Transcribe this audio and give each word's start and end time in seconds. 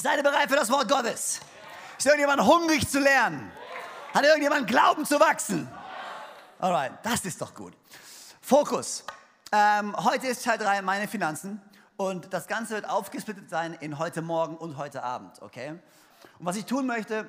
Seid 0.00 0.18
ihr 0.18 0.22
bereit 0.22 0.48
für 0.48 0.54
das 0.54 0.70
Wort 0.70 0.88
Gottes? 0.88 1.40
Ist 1.98 2.06
irgendjemand 2.06 2.40
hungrig 2.42 2.88
zu 2.88 3.00
lernen? 3.00 3.50
Hat 4.14 4.22
irgendjemand 4.22 4.68
Glauben 4.68 5.04
zu 5.04 5.18
wachsen? 5.18 5.68
Alright, 6.60 6.92
das 7.02 7.24
ist 7.24 7.40
doch 7.42 7.52
gut. 7.52 7.72
Fokus. 8.40 9.02
Ähm, 9.50 9.96
heute 9.96 10.28
ist 10.28 10.44
Teil 10.44 10.56
3 10.56 10.82
meine 10.82 11.08
Finanzen 11.08 11.60
und 11.96 12.32
das 12.32 12.46
Ganze 12.46 12.74
wird 12.74 12.88
aufgesplittet 12.88 13.50
sein 13.50 13.74
in 13.80 13.98
heute 13.98 14.22
Morgen 14.22 14.56
und 14.56 14.76
heute 14.76 15.02
Abend, 15.02 15.42
okay? 15.42 15.70
Und 16.38 16.46
was 16.46 16.54
ich 16.54 16.64
tun 16.64 16.86
möchte 16.86 17.28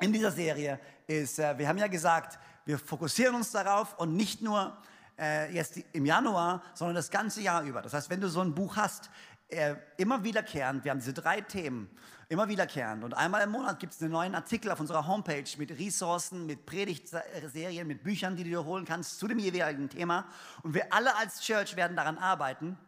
in 0.00 0.12
dieser 0.12 0.32
Serie 0.32 0.80
ist, 1.06 1.38
äh, 1.38 1.56
wir 1.56 1.68
haben 1.68 1.78
ja 1.78 1.86
gesagt, 1.86 2.40
wir 2.64 2.80
fokussieren 2.80 3.36
uns 3.36 3.52
darauf 3.52 3.96
und 3.98 4.16
nicht 4.16 4.42
nur 4.42 4.76
äh, 5.18 5.54
jetzt 5.54 5.76
im 5.92 6.04
Januar, 6.04 6.62
sondern 6.74 6.96
das 6.96 7.10
ganze 7.10 7.42
Jahr 7.42 7.62
über. 7.62 7.80
Das 7.80 7.94
heißt, 7.94 8.10
wenn 8.10 8.20
du 8.20 8.28
so 8.28 8.40
ein 8.40 8.54
Buch 8.54 8.76
hast, 8.76 9.10
äh, 9.52 9.76
immer 9.98 10.24
wiederkehrend, 10.24 10.84
wir 10.84 10.90
haben 10.90 10.98
diese 10.98 11.12
drei 11.12 11.40
Themen, 11.40 11.90
immer 12.28 12.48
wiederkehrend. 12.48 13.04
Und 13.04 13.14
einmal 13.14 13.42
im 13.42 13.50
Monat 13.50 13.78
gibt 13.78 13.92
es 13.92 14.00
einen 14.00 14.12
neuen 14.12 14.34
Artikel 14.34 14.70
auf 14.70 14.80
unserer 14.80 15.06
Homepage 15.06 15.44
mit 15.58 15.78
Ressourcen, 15.78 16.46
mit 16.46 16.64
Predigtserien, 16.64 17.86
mit 17.86 18.02
Büchern, 18.02 18.36
die 18.36 18.44
du 18.44 18.50
dir 18.50 18.64
holen 18.64 18.84
kannst 18.84 19.18
zu 19.18 19.28
dem 19.28 19.38
jeweiligen 19.38 19.88
Thema. 19.88 20.26
Und 20.62 20.74
wir 20.74 20.92
alle 20.92 21.14
als 21.16 21.40
Church 21.42 21.76
werden 21.76 21.96
daran 21.96 22.18
arbeiten. 22.18 22.78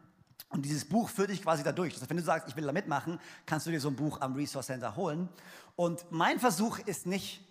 Und 0.49 0.65
dieses 0.65 0.85
Buch 0.85 1.09
führt 1.09 1.29
dich 1.29 1.43
quasi 1.43 1.63
dadurch. 1.63 1.93
Das 1.93 2.01
heißt, 2.01 2.09
wenn 2.09 2.17
du 2.17 2.23
sagst, 2.23 2.49
ich 2.49 2.55
will 2.55 2.65
da 2.65 2.71
mitmachen, 2.71 3.19
kannst 3.45 3.67
du 3.67 3.71
dir 3.71 3.79
so 3.79 3.89
ein 3.89 3.95
Buch 3.95 4.21
am 4.21 4.33
Resource 4.33 4.67
Center 4.67 4.95
holen. 4.95 5.29
Und 5.75 6.05
mein 6.11 6.39
Versuch 6.39 6.79
ist 6.79 7.05
nicht, 7.05 7.41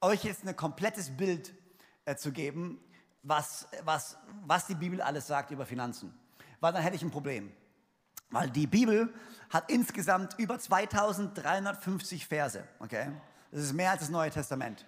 euch 0.00 0.24
jetzt 0.24 0.46
ein 0.46 0.56
komplettes 0.56 1.16
Bild 1.16 1.52
äh, 2.04 2.16
zu 2.16 2.32
geben, 2.32 2.78
was, 3.22 3.66
was, 3.84 4.18
was 4.46 4.66
die 4.66 4.74
Bibel 4.74 5.00
alles 5.00 5.26
sagt 5.26 5.50
über 5.50 5.66
Finanzen. 5.66 6.14
Weil 6.60 6.72
dann 6.72 6.82
hätte 6.82 6.96
ich 6.96 7.02
ein 7.02 7.10
Problem. 7.10 7.52
Weil 8.34 8.50
die 8.50 8.66
Bibel 8.66 9.12
hat 9.50 9.70
insgesamt 9.70 10.34
über 10.38 10.58
2350 10.58 12.26
Verse. 12.26 12.64
Okay? 12.80 13.12
Das 13.52 13.62
ist 13.62 13.72
mehr 13.72 13.92
als 13.92 14.00
das 14.00 14.10
Neue 14.10 14.30
Testament. 14.30 14.84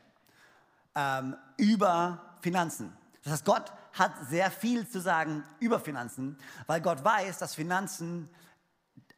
Ähm, 0.95 1.37
über 1.57 2.35
Finanzen. 2.41 2.93
Das 3.23 3.35
heißt, 3.35 3.45
Gott 3.45 3.73
hat 3.93 4.13
sehr 4.29 4.51
viel 4.51 4.89
zu 4.89 5.01
sagen 5.01 5.45
über 5.61 5.79
Finanzen, 5.79 6.37
weil 6.67 6.81
Gott 6.81 7.05
weiß, 7.05 7.39
dass 7.39 7.55
Finanzen 7.55 8.29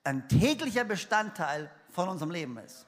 ein 0.05 0.29
täglicher 0.29 0.85
Bestandteil 0.85 1.71
von 1.91 2.09
unserem 2.09 2.31
Leben 2.31 2.59
ist. 2.59 2.87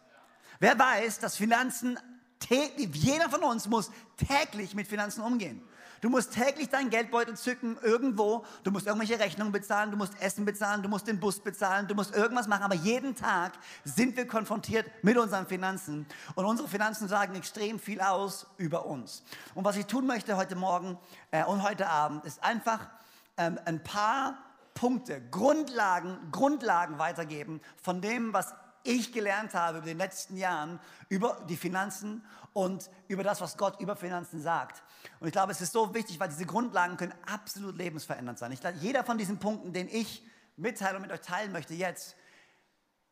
Wer 0.59 0.79
weiß, 0.79 1.21
dass 1.21 1.37
Finanzen 1.37 1.99
täglich, 2.39 2.91
jeder 2.95 3.31
von 3.31 3.43
uns 3.43 3.67
muss 3.67 3.91
täglich 4.17 4.75
mit 4.75 4.87
Finanzen 4.87 5.23
umgehen. 5.23 5.63
Du 6.01 6.09
musst 6.09 6.33
täglich 6.33 6.71
deinen 6.71 6.89
Geldbeutel 6.89 7.37
zücken 7.37 7.77
irgendwo. 7.83 8.45
Du 8.63 8.71
musst 8.71 8.87
irgendwelche 8.87 9.19
Rechnungen 9.19 9.53
bezahlen, 9.53 9.91
du 9.91 9.99
musst 9.99 10.21
Essen 10.21 10.45
bezahlen, 10.45 10.83
du 10.83 10.89
musst 10.89 11.07
den 11.07 11.21
Bus 11.21 11.41
bezahlen, 11.41 11.87
du 11.89 11.95
musst 11.95 12.15
irgendwas 12.15 12.49
machen. 12.49 12.63
Aber 12.63 12.75
jeden 12.75 13.15
Tag 13.15 13.53
sind 13.85 14.17
wir 14.17 14.27
konfrontiert 14.27 14.87
mit 15.03 15.19
unseren 15.19 15.47
Finanzen. 15.47 16.07
Und 16.35 16.45
unsere 16.47 16.69
Finanzen 16.69 17.07
sagen 17.07 17.35
extrem 17.35 17.79
viel 17.79 18.01
aus 18.01 18.47
über 18.57 18.87
uns. 18.87 19.23
Und 19.55 19.65
was 19.65 19.77
ich 19.77 19.87
tun 19.87 20.07
möchte 20.07 20.37
heute 20.37 20.57
Morgen 20.57 20.99
äh, 21.33 21.45
und 21.45 21.63
heute 21.63 21.89
Abend, 21.89 22.25
ist 22.25 22.43
einfach 22.43 22.89
ähm, 23.37 23.59
ein 23.67 23.83
paar 23.83 24.39
Punkte, 24.73 25.21
Grundlagen, 25.31 26.17
Grundlagen 26.33 26.99
weitergeben 26.99 27.61
von 27.83 28.01
dem, 28.01 28.33
was 28.33 28.55
ich 28.85 29.13
gelernt 29.13 29.55
habe 29.55 29.79
über 29.79 29.87
den 29.87 29.99
letzten 29.99 30.37
Jahren 30.37 30.81
über 31.09 31.45
die 31.49 31.57
Finanzen 31.57 32.25
und 32.53 32.91
über 33.09 33.23
das, 33.23 33.41
was 33.41 33.57
Gott 33.57 33.81
über 33.81 33.97
Finanzen 33.97 34.41
sagt. 34.41 34.83
Und 35.19 35.29
ich 35.29 35.33
glaube, 35.33 35.53
es 35.53 35.61
ist 35.61 35.73
so 35.73 35.95
wichtig, 35.95 36.19
weil 36.21 36.29
diese 36.29 36.47
Grundlagen 36.47 36.97
können 36.97 37.15
absolut 37.27 37.77
lebensverändernd 37.77 38.39
sein. 38.39 38.53
Ich 38.53 38.61
glaube, 38.61 38.79
jeder 38.81 39.05
von 39.05 39.19
diesen 39.19 39.39
Punkten, 39.39 39.73
den 39.73 39.89
ich 39.89 40.25
mitteile 40.57 40.97
und 40.97 41.03
mit 41.03 41.13
euch 41.13 41.21
teilen 41.21 41.53
möchte 41.53 41.75
jetzt, 41.75 42.17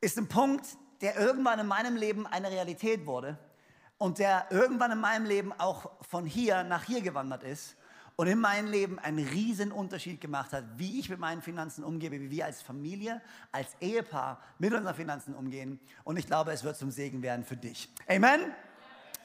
ist 0.00 0.18
ein 0.18 0.28
Punkt, 0.28 0.66
der 1.00 1.16
irgendwann 1.18 1.58
in 1.58 1.66
meinem 1.66 1.96
Leben 1.96 2.26
eine 2.26 2.50
Realität 2.50 3.06
wurde 3.06 3.38
und 3.96 4.18
der 4.18 4.46
irgendwann 4.50 4.92
in 4.92 5.00
meinem 5.00 5.26
Leben 5.26 5.52
auch 5.52 5.90
von 6.04 6.26
hier 6.26 6.64
nach 6.64 6.84
hier 6.84 7.00
gewandert 7.00 7.42
ist 7.42 7.76
und 8.18 8.26
in 8.26 8.40
meinem 8.40 8.66
Leben 8.66 8.98
einen 8.98 9.24
riesen 9.28 9.70
Unterschied 9.70 10.20
gemacht 10.20 10.52
hat, 10.52 10.64
wie 10.76 10.98
ich 10.98 11.08
mit 11.08 11.20
meinen 11.20 11.40
Finanzen 11.40 11.84
umgehe, 11.84 12.10
wie 12.10 12.28
wir 12.28 12.46
als 12.46 12.60
Familie, 12.60 13.22
als 13.52 13.76
Ehepaar 13.80 14.42
mit 14.58 14.74
unseren 14.74 14.96
Finanzen 14.96 15.36
umgehen. 15.36 15.78
Und 16.02 16.16
ich 16.16 16.26
glaube, 16.26 16.50
es 16.50 16.64
wird 16.64 16.76
zum 16.76 16.90
Segen 16.90 17.22
werden 17.22 17.44
für 17.44 17.56
dich. 17.56 17.88
Amen. 18.08 18.52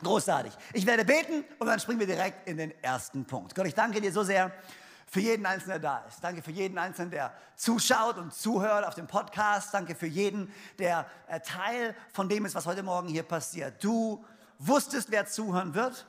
Großartig. 0.03 0.53
Ich 0.73 0.85
werde 0.85 1.05
beten 1.05 1.43
und 1.57 1.65
dann 1.65 1.79
springen 1.79 2.01
wir 2.01 2.05
direkt 2.05 2.47
in 2.47 2.57
den 2.57 2.69
ersten 2.83 3.25
Punkt. 3.25 3.55
Gott, 3.55 3.65
ich 3.65 3.73
danke 3.73 3.99
dir 3.99 4.11
so 4.11 4.21
sehr 4.21 4.51
für 5.07 5.21
jeden 5.21 5.47
Einzelnen, 5.47 5.81
der 5.81 5.91
da 5.91 6.05
ist. 6.07 6.23
Danke 6.23 6.43
für 6.43 6.51
jeden 6.51 6.77
Einzelnen, 6.77 7.09
der 7.09 7.33
zuschaut 7.55 8.17
und 8.17 8.31
zuhört 8.31 8.85
auf 8.85 8.93
dem 8.93 9.07
Podcast. 9.07 9.73
Danke 9.73 9.95
für 9.95 10.05
jeden, 10.05 10.53
der 10.77 11.07
äh, 11.27 11.39
Teil 11.39 11.95
von 12.11 12.29
dem 12.29 12.45
ist, 12.45 12.53
was 12.53 12.67
heute 12.67 12.83
Morgen 12.83 13.07
hier 13.07 13.23
passiert. 13.23 13.83
Du 13.83 14.23
wusstest, 14.59 15.09
wer 15.09 15.25
zuhören 15.25 15.73
wird. 15.73 16.05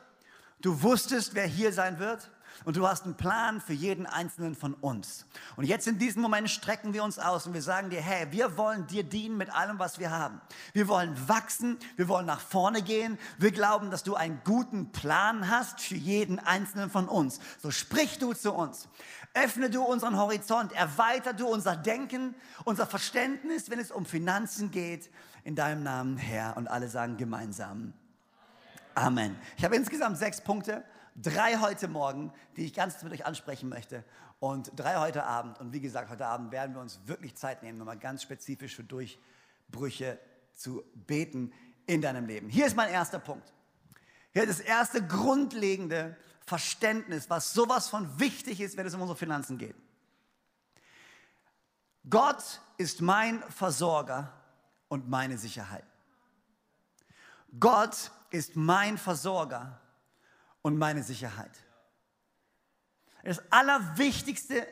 Du 0.60 0.82
wusstest, 0.82 1.34
wer 1.34 1.46
hier 1.46 1.72
sein 1.72 1.98
wird. 1.98 2.30
Und 2.64 2.76
du 2.76 2.86
hast 2.86 3.04
einen 3.04 3.16
Plan 3.16 3.60
für 3.60 3.72
jeden 3.72 4.06
einzelnen 4.06 4.54
von 4.54 4.74
uns. 4.74 5.26
Und 5.56 5.64
jetzt 5.64 5.86
in 5.86 5.98
diesem 5.98 6.22
Moment 6.22 6.48
strecken 6.48 6.92
wir 6.92 7.02
uns 7.02 7.18
aus 7.18 7.46
und 7.46 7.54
wir 7.54 7.62
sagen 7.62 7.90
dir, 7.90 8.00
hey, 8.00 8.26
wir 8.30 8.56
wollen 8.56 8.86
dir 8.86 9.02
dienen 9.02 9.36
mit 9.36 9.50
allem, 9.50 9.78
was 9.78 9.98
wir 9.98 10.10
haben. 10.10 10.40
Wir 10.72 10.88
wollen 10.88 11.16
wachsen, 11.28 11.78
wir 11.96 12.08
wollen 12.08 12.26
nach 12.26 12.40
vorne 12.40 12.82
gehen. 12.82 13.18
Wir 13.38 13.50
glauben, 13.50 13.90
dass 13.90 14.02
du 14.02 14.14
einen 14.14 14.40
guten 14.44 14.92
Plan 14.92 15.50
hast 15.50 15.80
für 15.80 15.96
jeden 15.96 16.38
einzelnen 16.38 16.90
von 16.90 17.08
uns. 17.08 17.40
So 17.60 17.70
sprich 17.70 18.18
du 18.18 18.32
zu 18.32 18.52
uns. 18.52 18.88
Öffne 19.34 19.68
du 19.68 19.82
unseren 19.82 20.16
Horizont, 20.16 20.72
erweiter 20.72 21.32
du 21.32 21.48
unser 21.48 21.76
Denken, 21.76 22.34
unser 22.64 22.86
Verständnis, 22.86 23.68
wenn 23.68 23.80
es 23.80 23.90
um 23.90 24.06
Finanzen 24.06 24.70
geht. 24.70 25.10
In 25.42 25.56
deinem 25.56 25.82
Namen, 25.82 26.16
Herr. 26.16 26.56
Und 26.56 26.68
alle 26.68 26.88
sagen 26.88 27.16
gemeinsam. 27.16 27.92
Amen. 28.94 29.36
Ich 29.56 29.64
habe 29.64 29.74
insgesamt 29.74 30.18
sechs 30.18 30.40
Punkte. 30.40 30.84
Drei 31.16 31.58
heute 31.58 31.86
Morgen, 31.86 32.32
die 32.56 32.64
ich 32.64 32.74
ganz 32.74 33.00
mit 33.04 33.12
euch 33.12 33.24
ansprechen 33.24 33.68
möchte. 33.68 34.04
Und 34.40 34.72
drei 34.74 34.96
heute 34.96 35.24
Abend. 35.24 35.60
Und 35.60 35.72
wie 35.72 35.80
gesagt, 35.80 36.10
heute 36.10 36.26
Abend 36.26 36.50
werden 36.50 36.74
wir 36.74 36.80
uns 36.80 37.00
wirklich 37.06 37.36
Zeit 37.36 37.62
nehmen, 37.62 37.78
nochmal 37.78 37.98
ganz 37.98 38.22
spezifisch 38.22 38.74
für 38.74 38.82
Durchbrüche 38.82 40.18
zu 40.54 40.82
beten 40.94 41.52
in 41.86 42.02
deinem 42.02 42.26
Leben. 42.26 42.48
Hier 42.48 42.66
ist 42.66 42.76
mein 42.76 42.90
erster 42.90 43.20
Punkt. 43.20 43.52
Hier 44.32 44.44
das 44.44 44.58
erste 44.58 45.06
grundlegende 45.06 46.16
Verständnis, 46.44 47.30
was 47.30 47.52
sowas 47.52 47.88
von 47.88 48.18
wichtig 48.18 48.60
ist, 48.60 48.76
wenn 48.76 48.86
es 48.86 48.94
um 48.94 49.00
unsere 49.00 49.16
Finanzen 49.16 49.56
geht. 49.56 49.76
Gott 52.10 52.60
ist 52.76 53.00
mein 53.00 53.40
Versorger 53.50 54.32
und 54.88 55.08
meine 55.08 55.38
Sicherheit. 55.38 55.84
Gott 57.58 58.10
ist 58.30 58.56
mein 58.56 58.98
Versorger 58.98 59.80
und 60.64 60.78
meine 60.78 61.02
Sicherheit. 61.02 61.50
Das 63.22 63.40
Allerwichtigste 63.52 64.66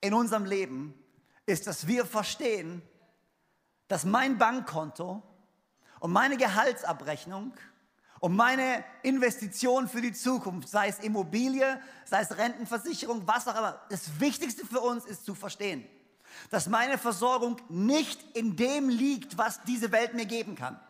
in 0.00 0.12
unserem 0.12 0.44
Leben 0.44 0.92
ist, 1.46 1.66
dass 1.68 1.86
wir 1.86 2.04
verstehen, 2.04 2.82
dass 3.86 4.04
mein 4.04 4.38
Bankkonto 4.38 5.22
und 6.00 6.12
meine 6.12 6.36
Gehaltsabrechnung 6.36 7.52
und 8.18 8.34
meine 8.34 8.84
Investition 9.02 9.88
für 9.88 10.00
die 10.00 10.12
Zukunft, 10.12 10.68
sei 10.68 10.88
es 10.88 10.98
Immobilie, 10.98 11.80
sei 12.04 12.20
es 12.20 12.36
Rentenversicherung, 12.36 13.26
was 13.26 13.46
auch 13.46 13.56
immer, 13.56 13.80
das 13.90 14.18
Wichtigste 14.18 14.66
für 14.66 14.80
uns 14.80 15.04
ist 15.04 15.24
zu 15.24 15.36
verstehen, 15.36 15.86
dass 16.50 16.66
meine 16.68 16.98
Versorgung 16.98 17.56
nicht 17.68 18.20
in 18.36 18.56
dem 18.56 18.88
liegt, 18.88 19.38
was 19.38 19.62
diese 19.62 19.92
Welt 19.92 20.14
mir 20.14 20.26
geben 20.26 20.56
kann 20.56 20.80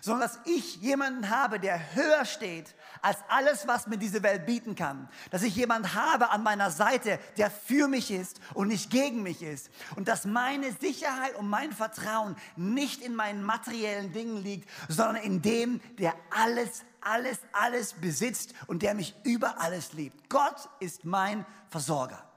sondern 0.00 0.28
dass 0.28 0.40
ich 0.44 0.76
jemanden 0.76 1.30
habe, 1.30 1.58
der 1.60 1.94
höher 1.94 2.24
steht 2.24 2.74
als 3.02 3.18
alles, 3.28 3.66
was 3.66 3.86
mir 3.86 3.98
diese 3.98 4.22
Welt 4.22 4.46
bieten 4.46 4.74
kann. 4.74 5.08
Dass 5.30 5.42
ich 5.42 5.54
jemanden 5.56 5.94
habe 5.94 6.30
an 6.30 6.42
meiner 6.42 6.70
Seite, 6.70 7.18
der 7.36 7.50
für 7.50 7.88
mich 7.88 8.10
ist 8.10 8.40
und 8.54 8.68
nicht 8.68 8.90
gegen 8.90 9.22
mich 9.22 9.42
ist. 9.42 9.70
Und 9.96 10.08
dass 10.08 10.24
meine 10.24 10.72
Sicherheit 10.72 11.34
und 11.36 11.48
mein 11.48 11.72
Vertrauen 11.72 12.36
nicht 12.56 13.02
in 13.02 13.14
meinen 13.14 13.42
materiellen 13.42 14.12
Dingen 14.12 14.36
liegt, 14.42 14.68
sondern 14.88 15.16
in 15.16 15.42
dem, 15.42 15.80
der 15.98 16.14
alles, 16.30 16.84
alles, 17.00 17.38
alles 17.52 17.94
besitzt 17.94 18.54
und 18.66 18.82
der 18.82 18.94
mich 18.94 19.14
über 19.24 19.60
alles 19.60 19.92
liebt. 19.92 20.30
Gott 20.30 20.68
ist 20.80 21.04
mein 21.04 21.44
Versorger. 21.68 22.30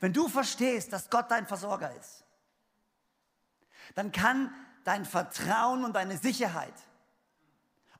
Wenn 0.00 0.12
du 0.12 0.28
verstehst, 0.28 0.92
dass 0.92 1.10
Gott 1.10 1.30
dein 1.30 1.46
Versorger 1.46 1.94
ist, 1.96 2.24
dann 3.94 4.12
kann 4.12 4.54
dein 4.88 5.04
Vertrauen 5.04 5.84
und 5.84 5.92
deine 5.92 6.16
Sicherheit 6.16 6.72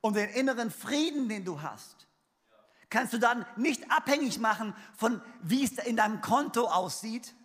und 0.01 0.15
den 0.15 0.27
inneren 0.29 0.71
Frieden, 0.71 1.29
den 1.29 1.45
du 1.45 1.61
hast, 1.61 2.07
kannst 2.89 3.13
du 3.13 3.19
dann 3.19 3.45
nicht 3.57 3.91
abhängig 3.91 4.39
machen 4.39 4.73
von, 4.97 5.21
wie 5.43 5.63
es 5.63 5.73
in 5.73 5.95
deinem 5.95 6.19
Konto 6.21 6.65
aussieht 6.65 7.35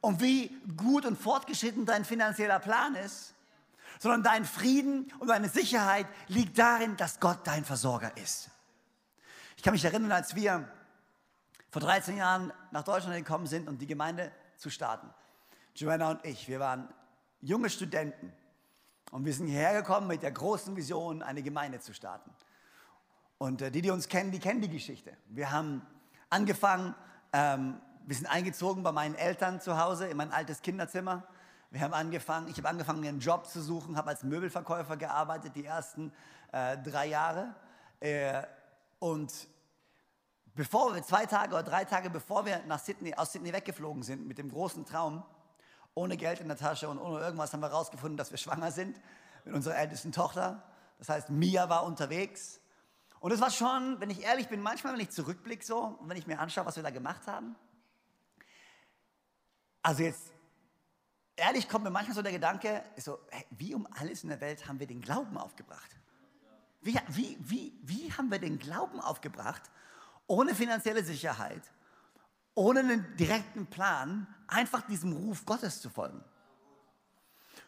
und 0.00 0.20
wie 0.20 0.56
gut 0.76 1.04
und 1.06 1.20
fortgeschritten 1.20 1.86
dein 1.86 2.04
finanzieller 2.04 2.60
Plan 2.60 2.94
ist, 2.94 3.34
sondern 3.98 4.22
dein 4.22 4.44
Frieden 4.44 5.12
und 5.18 5.26
deine 5.26 5.48
Sicherheit 5.48 6.06
liegt 6.28 6.56
darin, 6.56 6.96
dass 6.96 7.18
Gott 7.18 7.40
dein 7.42 7.64
Versorger 7.64 8.16
ist. 8.16 8.48
Ich 9.56 9.64
kann 9.64 9.72
mich 9.72 9.84
erinnern, 9.84 10.12
als 10.12 10.36
wir 10.36 10.68
vor 11.72 11.82
13 11.82 12.16
Jahren 12.16 12.52
nach 12.70 12.84
Deutschland 12.84 13.16
gekommen 13.16 13.48
sind 13.48 13.66
und 13.66 13.78
die 13.78 13.88
Gemeinde 13.88 14.30
zu 14.56 14.70
starten. 14.70 15.12
Joanna 15.74 16.12
und 16.12 16.24
ich, 16.24 16.46
wir 16.46 16.60
waren 16.60 16.88
junge 17.40 17.70
Studenten 17.70 18.32
Und 19.10 19.24
wir 19.24 19.32
sind 19.32 19.46
hierher 19.46 19.80
gekommen 19.80 20.06
mit 20.06 20.22
der 20.22 20.32
großen 20.32 20.76
Vision, 20.76 21.22
eine 21.22 21.42
Gemeinde 21.42 21.80
zu 21.80 21.94
starten. 21.94 22.30
Und 23.38 23.62
äh, 23.62 23.70
die, 23.70 23.82
die 23.82 23.90
uns 23.90 24.08
kennen, 24.08 24.32
die 24.32 24.38
kennen 24.38 24.60
die 24.60 24.68
Geschichte. 24.68 25.16
Wir 25.28 25.50
haben 25.50 25.86
angefangen, 26.28 26.94
ähm, 27.32 27.80
wir 28.06 28.16
sind 28.16 28.26
eingezogen 28.26 28.82
bei 28.82 28.92
meinen 28.92 29.14
Eltern 29.14 29.60
zu 29.60 29.78
Hause 29.78 30.08
in 30.08 30.16
mein 30.16 30.32
altes 30.32 30.60
Kinderzimmer. 30.60 31.22
Wir 31.70 31.80
haben 31.82 31.94
angefangen, 31.94 32.48
ich 32.48 32.56
habe 32.58 32.68
angefangen, 32.68 33.06
einen 33.06 33.20
Job 33.20 33.46
zu 33.46 33.62
suchen, 33.62 33.96
habe 33.96 34.08
als 34.08 34.22
Möbelverkäufer 34.22 34.96
gearbeitet 34.96 35.54
die 35.54 35.64
ersten 35.64 36.12
äh, 36.52 36.76
drei 36.78 37.06
Jahre. 37.06 37.54
Äh, 38.00 38.42
und 38.98 39.32
bevor 40.54 40.94
wir 40.94 41.02
zwei 41.02 41.26
Tage 41.26 41.54
oder 41.54 41.62
drei 41.62 41.84
Tage 41.84 42.10
bevor 42.10 42.44
wir 42.44 42.62
nach 42.66 42.78
Sydney, 42.78 43.14
aus 43.14 43.32
Sydney 43.32 43.52
weggeflogen 43.52 44.02
sind 44.02 44.26
mit 44.26 44.38
dem 44.38 44.50
großen 44.50 44.84
Traum, 44.84 45.22
ohne 45.94 46.16
Geld 46.16 46.40
in 46.40 46.48
der 46.48 46.56
Tasche 46.56 46.88
und 46.88 46.98
ohne 46.98 47.20
irgendwas 47.20 47.52
haben 47.52 47.60
wir 47.60 47.70
herausgefunden, 47.70 48.16
dass 48.16 48.30
wir 48.30 48.38
schwanger 48.38 48.70
sind 48.70 49.00
mit 49.44 49.54
unserer 49.54 49.76
ältesten 49.76 50.12
Tochter. 50.12 50.62
Das 50.98 51.08
heißt, 51.08 51.30
Mia 51.30 51.68
war 51.68 51.84
unterwegs. 51.84 52.60
Und 53.20 53.32
es 53.32 53.40
war 53.40 53.50
schon, 53.50 54.00
wenn 54.00 54.10
ich 54.10 54.22
ehrlich 54.22 54.48
bin, 54.48 54.60
manchmal, 54.60 54.92
wenn 54.92 55.00
ich 55.00 55.10
zurückblicke 55.10 55.64
so 55.64 55.78
und 55.78 56.08
wenn 56.08 56.16
ich 56.16 56.26
mir 56.26 56.38
anschaue, 56.38 56.66
was 56.66 56.76
wir 56.76 56.82
da 56.82 56.90
gemacht 56.90 57.26
haben. 57.26 57.56
Also 59.82 60.02
jetzt, 60.02 60.32
ehrlich 61.36 61.68
kommt 61.68 61.84
mir 61.84 61.90
manchmal 61.90 62.14
so 62.14 62.22
der 62.22 62.32
Gedanke, 62.32 62.84
so, 62.96 63.18
wie 63.50 63.74
um 63.74 63.88
alles 63.98 64.22
in 64.22 64.28
der 64.28 64.40
Welt 64.40 64.68
haben 64.68 64.78
wir 64.78 64.86
den 64.86 65.00
Glauben 65.00 65.36
aufgebracht? 65.36 65.96
Wie, 66.80 66.96
wie, 67.08 67.36
wie, 67.40 67.78
wie 67.82 68.12
haben 68.12 68.30
wir 68.30 68.38
den 68.38 68.58
Glauben 68.58 69.00
aufgebracht, 69.00 69.62
ohne 70.26 70.54
finanzielle 70.54 71.02
Sicherheit, 71.02 71.62
ohne 72.58 72.80
einen 72.80 73.16
direkten 73.16 73.66
Plan, 73.66 74.26
einfach 74.48 74.82
diesem 74.82 75.12
Ruf 75.12 75.46
Gottes 75.46 75.80
zu 75.80 75.88
folgen? 75.88 76.24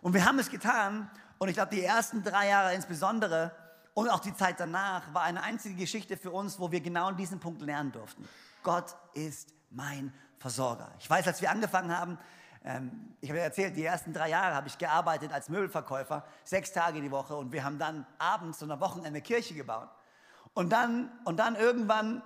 Und 0.03 0.15
wir 0.15 0.25
haben 0.25 0.39
es 0.41 0.51
getan 0.51 1.09
und 1.39 1.49
ich 1.49 1.55
glaube, 1.55 1.75
die 1.75 1.85
ersten 1.85 2.25
drei 2.25 2.49
Jahre 2.49 2.75
insbesondere 2.75 3.53
und 3.95 4.09
auch 4.09 4.19
die 4.19 4.35
Zeit 4.35 4.59
danach 4.59 5.15
war 5.15 5.23
eine 5.23 5.43
einzige 5.43 5.77
Geschichte 5.77 6.17
für 6.17 6.33
uns, 6.33 6.59
wo 6.59 6.73
wir 6.73 6.81
genau 6.81 7.13
diesen 7.13 7.39
Punkt 7.39 7.63
lernen 7.63 7.93
durften. 7.93 8.29
Gott 8.65 8.97
ist 9.15 9.53
mein 9.71 10.13
Versorger. 10.39 10.91
Ich 10.99 11.09
weiß, 11.09 11.27
als 11.29 11.41
wir 11.41 11.51
angefangen 11.51 11.97
haben, 11.97 12.19
ähm, 12.65 13.15
ich 13.21 13.31
habe 13.31 13.39
ja 13.39 13.45
erzählt, 13.45 13.77
die 13.77 13.85
ersten 13.85 14.13
drei 14.13 14.31
Jahre 14.31 14.55
habe 14.55 14.67
ich 14.67 14.77
gearbeitet 14.77 15.33
als 15.33 15.49
Möbelverkäufer, 15.49 16.25
sechs 16.45 16.73
Tage 16.73 17.01
die 17.01 17.11
Woche 17.13 17.37
und 17.37 17.53
wir 17.53 17.63
haben 17.63 17.79
dann 17.79 18.07
abends 18.19 18.61
und 18.63 18.73
am 18.73 18.81
Wochenende 18.81 19.21
Kirche 19.21 19.55
gebaut. 19.55 19.89
Und 20.53 20.71
dann, 20.71 21.13
und 21.25 21.37
dann 21.37 21.55
irgendwann 21.55 22.23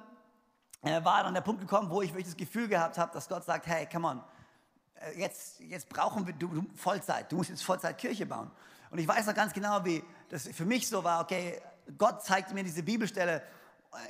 war 0.84 1.24
dann 1.24 1.34
der 1.34 1.40
Punkt 1.40 1.60
gekommen, 1.60 1.90
wo 1.90 2.02
ich 2.02 2.10
wirklich 2.10 2.26
das 2.26 2.36
Gefühl 2.36 2.68
gehabt 2.68 2.98
habe, 2.98 3.12
dass 3.12 3.28
Gott 3.28 3.44
sagt, 3.44 3.66
hey, 3.66 3.86
come 3.90 4.08
on, 4.08 4.22
äh, 5.00 5.18
jetzt, 5.18 5.60
jetzt 5.60 5.88
brauchen 5.88 6.26
wir 6.26 6.34
du, 6.34 6.48
du, 6.48 6.66
Vollzeit, 6.74 7.30
du 7.30 7.36
musst 7.36 7.50
jetzt 7.50 7.64
Vollzeit 7.64 7.98
Kirche 7.98 8.26
bauen. 8.26 8.50
Und 8.90 8.98
ich 8.98 9.08
weiß 9.08 9.26
noch 9.26 9.34
ganz 9.34 9.52
genau, 9.52 9.84
wie 9.84 10.02
das 10.28 10.48
für 10.48 10.64
mich 10.64 10.88
so 10.88 11.02
war, 11.02 11.22
okay, 11.22 11.60
Gott 11.98 12.22
zeigte 12.24 12.54
mir 12.54 12.64
diese 12.64 12.82
Bibelstelle, 12.82 13.42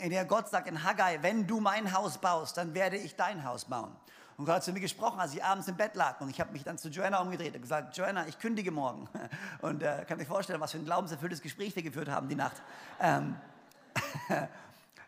in 0.01 0.11
der 0.11 0.25
Gott 0.25 0.49
sagt 0.49 0.69
in 0.69 0.83
Haggai, 0.83 1.19
wenn 1.23 1.47
du 1.47 1.61
mein 1.61 1.93
Haus 1.93 2.19
baust, 2.19 2.57
dann 2.57 2.75
werde 2.75 2.97
ich 2.97 3.17
dein 3.17 3.45
Haus 3.45 3.67
bauen. 3.67 3.95
Und 4.37 4.47
Gott 4.47 4.57
hat 4.57 4.65
zu 4.65 4.73
mir 4.73 4.81
gesprochen, 4.81 5.21
als 5.21 5.33
ich 5.33 5.45
abends 5.45 5.69
im 5.69 5.77
Bett 5.77 5.95
lag. 5.95 6.21
Und 6.21 6.29
ich 6.29 6.41
habe 6.41 6.53
mich 6.53 6.65
dann 6.65 6.77
zu 6.77 6.89
Joanna 6.89 7.21
umgedreht 7.21 7.55
und 7.55 7.63
gesagt, 7.63 7.97
Joanna, 7.97 8.27
ich 8.27 8.39
kündige 8.39 8.73
morgen. 8.73 9.09
Und 9.63 9.83
äh, 9.83 10.05
kann 10.09 10.19
sich 10.19 10.27
vorstellen, 10.27 10.61
was 10.61 10.73
für 10.73 10.79
ein 10.79 10.85
glaubenserfülltes 10.85 11.41
Gespräch 11.41 11.77
wir 11.77 11.85
geführt 11.85 12.09
haben 12.09 12.29
die 12.29 12.35
Nacht. 12.35 12.61
Ähm, 13.01 13.37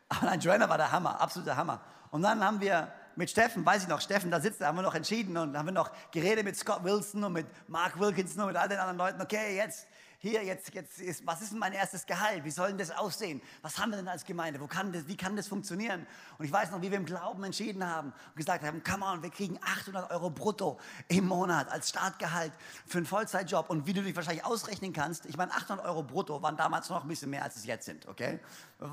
aber 0.08 0.26
nein, 0.26 0.40
Joanna 0.40 0.68
war 0.68 0.76
der 0.76 0.92
Hammer, 0.92 1.20
absoluter 1.20 1.56
Hammer. 1.56 1.80
Und 2.10 2.22
dann 2.22 2.42
haben 2.44 2.60
wir 2.60 2.92
mit 3.16 3.30
Steffen, 3.30 3.64
weiß 3.64 3.82
ich 3.82 3.88
noch, 3.88 4.00
Steffen, 4.00 4.30
da 4.30 4.40
sitzt, 4.40 4.60
da 4.60 4.66
haben 4.66 4.76
wir 4.76 4.82
noch 4.82 4.94
entschieden 4.94 5.36
und 5.36 5.56
haben 5.56 5.66
wir 5.66 5.72
noch 5.72 5.90
geredet 6.10 6.44
mit 6.44 6.56
Scott 6.56 6.84
Wilson 6.84 7.24
und 7.24 7.32
mit 7.32 7.46
Mark 7.68 7.98
Wilkinson 7.98 8.42
und 8.42 8.48
mit 8.48 8.56
all 8.56 8.68
den 8.68 8.78
anderen 8.78 8.98
Leuten, 8.98 9.22
okay, 9.22 9.56
jetzt 9.56 9.88
hier, 10.26 10.44
jetzt, 10.44 10.74
jetzt 10.74 11.00
ist, 11.00 11.26
was 11.26 11.40
ist 11.42 11.52
denn 11.52 11.58
mein 11.58 11.72
erstes 11.72 12.06
Gehalt? 12.06 12.44
Wie 12.44 12.50
soll 12.50 12.68
denn 12.68 12.78
das 12.78 12.90
aussehen? 12.90 13.40
Was 13.62 13.78
haben 13.78 13.90
wir 13.90 13.96
denn 13.96 14.08
als 14.08 14.24
Gemeinde? 14.24 14.60
Wo 14.60 14.66
kann 14.66 14.92
das, 14.92 15.06
wie 15.06 15.16
kann 15.16 15.36
das 15.36 15.48
funktionieren? 15.48 16.06
Und 16.38 16.44
ich 16.44 16.52
weiß 16.52 16.70
noch, 16.70 16.82
wie 16.82 16.90
wir 16.90 16.98
im 16.98 17.04
Glauben 17.04 17.44
entschieden 17.44 17.86
haben 17.86 18.08
und 18.08 18.36
gesagt 18.36 18.64
haben, 18.64 18.82
come 18.82 19.04
on, 19.04 19.22
wir 19.22 19.30
kriegen 19.30 19.58
800 19.62 20.10
Euro 20.10 20.30
brutto 20.30 20.78
im 21.08 21.26
Monat 21.26 21.70
als 21.70 21.88
Startgehalt 21.88 22.52
für 22.86 22.98
einen 22.98 23.06
Vollzeitjob. 23.06 23.70
Und 23.70 23.86
wie 23.86 23.92
du 23.92 24.02
dich 24.02 24.14
wahrscheinlich 24.16 24.44
ausrechnen 24.44 24.92
kannst, 24.92 25.26
ich 25.26 25.36
meine, 25.36 25.52
800 25.52 25.86
Euro 25.86 26.02
brutto 26.02 26.42
waren 26.42 26.56
damals 26.56 26.88
noch 26.88 27.02
ein 27.02 27.08
bisschen 27.08 27.30
mehr, 27.30 27.44
als 27.44 27.56
es 27.56 27.66
jetzt 27.66 27.86
sind, 27.86 28.06
okay? 28.06 28.40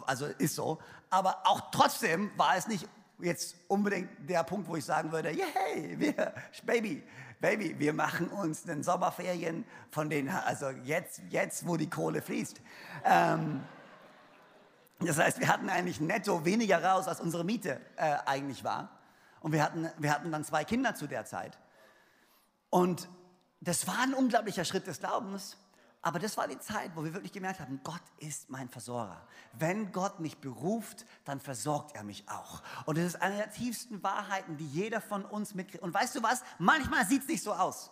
Also 0.06 0.26
ist 0.26 0.56
so. 0.56 0.80
Aber 1.10 1.42
auch 1.46 1.72
trotzdem 1.72 2.32
war 2.38 2.56
es 2.56 2.68
nicht 2.68 2.88
jetzt 3.20 3.56
unbedingt 3.68 4.10
der 4.30 4.44
Punkt, 4.44 4.68
wo 4.68 4.76
ich 4.76 4.86
sagen 4.86 5.12
würde, 5.12 5.32
yay, 5.32 5.98
wir, 5.98 6.34
Baby, 6.64 7.04
Baby, 7.44 7.78
wir 7.78 7.92
machen 7.92 8.30
uns 8.30 8.64
den 8.64 8.84
Sommerferien 8.84 9.66
von 9.92 10.10
denen, 10.10 10.30
also 10.30 10.70
jetzt, 10.70 11.22
jetzt 11.28 11.68
wo 11.68 11.76
die 11.76 11.90
Kohle 11.90 12.22
fließt. 12.22 12.62
Ähm, 13.04 13.62
das 15.02 15.18
heißt, 15.18 15.42
wir 15.42 15.50
hatten 15.50 15.70
eigentlich 15.70 16.00
netto 16.00 16.46
weniger 16.46 16.82
raus, 16.82 17.06
als 17.06 17.20
unsere 17.20 17.44
Miete 17.44 17.82
äh, 17.98 18.16
eigentlich 18.26 18.64
war. 18.64 18.98
Und 19.42 19.52
wir 19.52 19.62
hatten, 19.62 19.90
wir 19.98 20.14
hatten 20.14 20.32
dann 20.32 20.46
zwei 20.46 20.64
Kinder 20.64 20.96
zu 20.96 21.06
der 21.06 21.26
Zeit. 21.26 21.60
Und 22.70 23.10
das 23.60 23.88
war 23.88 24.00
ein 24.04 24.14
unglaublicher 24.14 24.64
Schritt 24.64 24.88
des 24.88 25.00
Glaubens. 25.00 25.58
Aber 26.06 26.20
das 26.20 26.36
war 26.36 26.50
die 26.50 26.60
Zeit, 26.60 26.92
wo 26.96 27.04
wir 27.06 27.14
wirklich 27.14 27.32
gemerkt 27.32 27.62
haben, 27.62 27.80
Gott 27.82 28.02
ist 28.20 28.50
mein 28.50 28.68
Versorger. 28.68 29.26
Wenn 29.54 29.94
Gott 29.94 30.20
mich 30.20 30.38
beruft, 30.38 31.06
dann 31.24 31.40
versorgt 31.40 31.96
er 31.96 32.04
mich 32.04 32.26
auch. 32.28 32.62
Und 32.86 32.98
das 32.98 33.06
ist 33.06 33.22
eine 33.22 33.38
der 33.38 33.52
tiefsten 33.52 34.04
Wahrheiten, 34.04 34.58
die 34.58 34.68
jeder 34.68 35.00
von 35.00 35.24
uns 35.24 35.56
mitkriegt. 35.56 35.82
Und 35.82 35.94
weißt 35.94 36.14
du 36.16 36.22
was? 36.22 36.44
Manchmal 36.60 37.06
sieht 37.06 37.22
es 37.22 37.30
nicht 37.30 37.42
so 37.42 37.54
aus. 37.54 37.90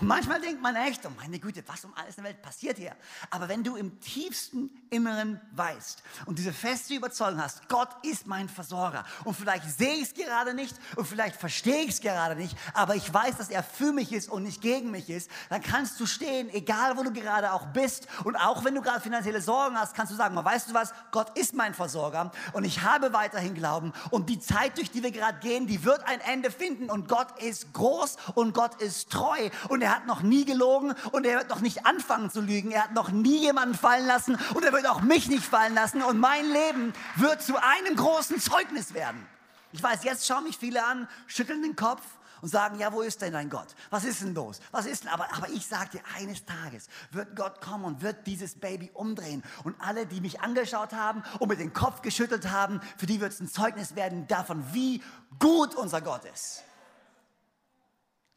Und 0.00 0.06
manchmal 0.06 0.40
denkt 0.40 0.62
man 0.62 0.76
echt, 0.76 1.04
oh 1.06 1.10
meine 1.16 1.38
Güte, 1.38 1.62
was 1.66 1.84
um 1.84 1.92
alles 1.94 2.16
in 2.16 2.24
der 2.24 2.32
Welt 2.32 2.42
passiert 2.42 2.78
hier? 2.78 2.96
Aber 3.30 3.48
wenn 3.48 3.62
du 3.62 3.76
im 3.76 4.00
tiefsten 4.00 4.70
Inneren 4.90 5.40
weißt 5.52 6.02
und 6.26 6.38
diese 6.38 6.52
feste 6.52 6.94
Überzeugung 6.94 7.40
hast, 7.40 7.68
Gott 7.68 7.90
ist 8.02 8.26
mein 8.26 8.48
Versorger. 8.48 9.04
Und 9.24 9.34
vielleicht 9.34 9.68
sehe 9.70 9.94
ich 9.94 10.02
es 10.02 10.14
gerade 10.14 10.54
nicht 10.54 10.74
und 10.96 11.06
vielleicht 11.06 11.36
verstehe 11.36 11.82
ich 11.82 11.90
es 11.90 12.00
gerade 12.00 12.36
nicht, 12.36 12.56
aber 12.74 12.94
ich 12.96 13.12
weiß, 13.12 13.36
dass 13.36 13.50
er 13.50 13.62
für 13.62 13.92
mich 13.92 14.12
ist 14.12 14.28
und 14.28 14.42
nicht 14.42 14.60
gegen 14.60 14.90
mich 14.90 15.10
ist, 15.10 15.30
dann 15.50 15.62
kannst 15.62 16.00
du 16.00 16.06
stehen, 16.06 16.48
egal 16.50 16.96
wo 16.96 17.02
du 17.02 17.12
gerade 17.12 17.52
auch 17.52 17.66
bist. 17.66 18.06
Und 18.24 18.36
auch 18.36 18.64
wenn 18.64 18.74
du 18.74 18.82
gerade 18.82 19.00
finanzielle 19.00 19.40
Sorgen 19.40 19.78
hast, 19.78 19.94
kannst 19.94 20.12
du 20.12 20.16
sagen, 20.16 20.34
weißt 20.36 20.70
du 20.70 20.74
was, 20.74 20.92
Gott 21.10 21.36
ist 21.38 21.54
mein 21.54 21.74
Versorger 21.74 22.32
und 22.52 22.64
ich 22.64 22.82
habe 22.82 23.12
weiterhin 23.12 23.54
Glauben. 23.54 23.92
Und 24.10 24.28
die 24.28 24.38
Zeit, 24.38 24.78
durch 24.78 24.90
die 24.90 25.02
wir 25.02 25.10
gerade 25.10 25.38
gehen, 25.38 25.66
die 25.66 25.84
wird 25.84 26.06
ein 26.06 26.20
Ende 26.20 26.50
finden. 26.50 26.90
Und 26.90 27.08
Gott 27.08 27.40
ist 27.40 27.72
groß 27.72 28.16
und 28.34 28.54
Gott 28.54 28.80
ist 28.80 29.10
treu. 29.10 29.50
Und 29.68 29.81
er 29.82 29.94
hat 29.94 30.06
noch 30.06 30.22
nie 30.22 30.44
gelogen 30.44 30.94
und 31.10 31.26
er 31.26 31.38
wird 31.38 31.50
noch 31.50 31.60
nicht 31.60 31.84
anfangen 31.86 32.30
zu 32.30 32.40
lügen. 32.40 32.70
Er 32.70 32.84
hat 32.84 32.94
noch 32.94 33.10
nie 33.10 33.40
jemanden 33.40 33.74
fallen 33.74 34.06
lassen 34.06 34.38
und 34.54 34.64
er 34.64 34.72
wird 34.72 34.86
auch 34.86 35.00
mich 35.02 35.28
nicht 35.28 35.44
fallen 35.44 35.74
lassen 35.74 36.02
und 36.02 36.18
mein 36.18 36.44
Leben 36.46 36.92
wird 37.16 37.42
zu 37.42 37.56
einem 37.56 37.96
großen 37.96 38.40
Zeugnis 38.40 38.94
werden. 38.94 39.26
Ich 39.72 39.82
weiß, 39.82 40.04
jetzt 40.04 40.26
schauen 40.26 40.44
mich 40.44 40.58
viele 40.58 40.84
an, 40.84 41.08
schütteln 41.26 41.62
den 41.62 41.76
Kopf 41.76 42.02
und 42.42 42.48
sagen, 42.48 42.78
ja, 42.78 42.92
wo 42.92 43.00
ist 43.02 43.22
denn 43.22 43.32
dein 43.32 43.48
Gott? 43.48 43.68
Was 43.90 44.04
ist 44.04 44.20
denn 44.20 44.34
los? 44.34 44.60
Was 44.72 44.84
ist 44.84 45.04
denn? 45.04 45.10
Aber, 45.10 45.32
aber 45.32 45.48
ich 45.48 45.66
sage 45.66 45.90
dir, 45.90 46.00
eines 46.18 46.44
Tages 46.44 46.88
wird 47.12 47.36
Gott 47.36 47.60
kommen 47.60 47.84
und 47.84 48.02
wird 48.02 48.26
dieses 48.26 48.58
Baby 48.58 48.90
umdrehen. 48.92 49.42
Und 49.64 49.76
alle, 49.80 50.06
die 50.06 50.20
mich 50.20 50.40
angeschaut 50.40 50.92
haben 50.92 51.22
und 51.38 51.48
mit 51.48 51.60
dem 51.60 51.72
Kopf 51.72 52.02
geschüttelt 52.02 52.50
haben, 52.50 52.80
für 52.96 53.06
die 53.06 53.20
wird 53.20 53.32
es 53.32 53.40
ein 53.40 53.48
Zeugnis 53.48 53.94
werden 53.94 54.26
davon, 54.26 54.64
wie 54.72 55.02
gut 55.38 55.74
unser 55.74 56.00
Gott 56.00 56.24
ist. 56.24 56.64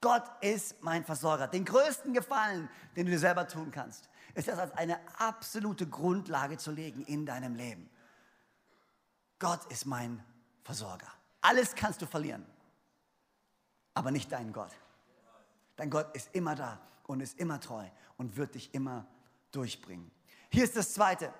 Gott 0.06 0.30
ist 0.42 0.84
mein 0.84 1.04
Versorger. 1.04 1.48
Den 1.48 1.66
größten 1.66 2.14
Gefallen, 2.14 2.70
den 2.96 3.08
du 3.08 3.12
dir 3.12 3.18
selber 3.18 3.48
tun 3.48 3.72
kannst, 3.72 4.08
ist 4.36 4.48
das 4.48 4.60
als 4.60 4.72
eine 4.74 5.00
absolute 5.18 5.88
Grundlage 5.88 6.60
zu 6.60 6.70
legen 6.70 7.04
in 7.06 7.26
deinem 7.26 7.56
Leben. 7.56 7.90
Gott 9.40 9.66
ist 9.72 9.88
mein 9.88 10.24
Versorger. 10.64 11.08
Alles 11.42 11.74
kannst 11.74 12.04
du 12.04 12.06
verlieren, 12.06 12.46
aber 13.96 14.12
nicht 14.12 14.32
deinen 14.32 14.54
Gott. 14.54 14.70
Dein 15.76 15.90
Gott 15.90 16.16
ist 16.16 16.30
immer 16.34 16.54
da 16.54 16.80
und 17.08 17.20
ist 17.20 17.40
immer 17.40 17.60
treu 17.60 17.88
und 18.18 18.38
wird 18.38 18.54
dich 18.54 18.76
immer 18.76 19.08
durchbringen. 19.52 20.12
Hier 20.50 20.66
ist 20.66 20.78
das 20.78 20.94
Zweite. 20.94 21.34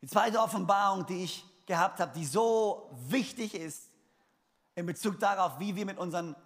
Die 0.00 0.06
zweite 0.06 0.38
Offenbarung, 0.38 1.06
die 1.06 1.24
ich 1.24 1.44
gehabt 1.66 1.98
habe, 1.98 2.16
die 2.16 2.24
so 2.24 2.88
wichtig 3.08 3.56
ist 3.56 3.90
in 4.76 4.86
Bezug 4.86 5.18
darauf, 5.18 5.58
wie 5.58 5.74
wir 5.74 5.86
mit 5.86 5.98
unseren 5.98 6.36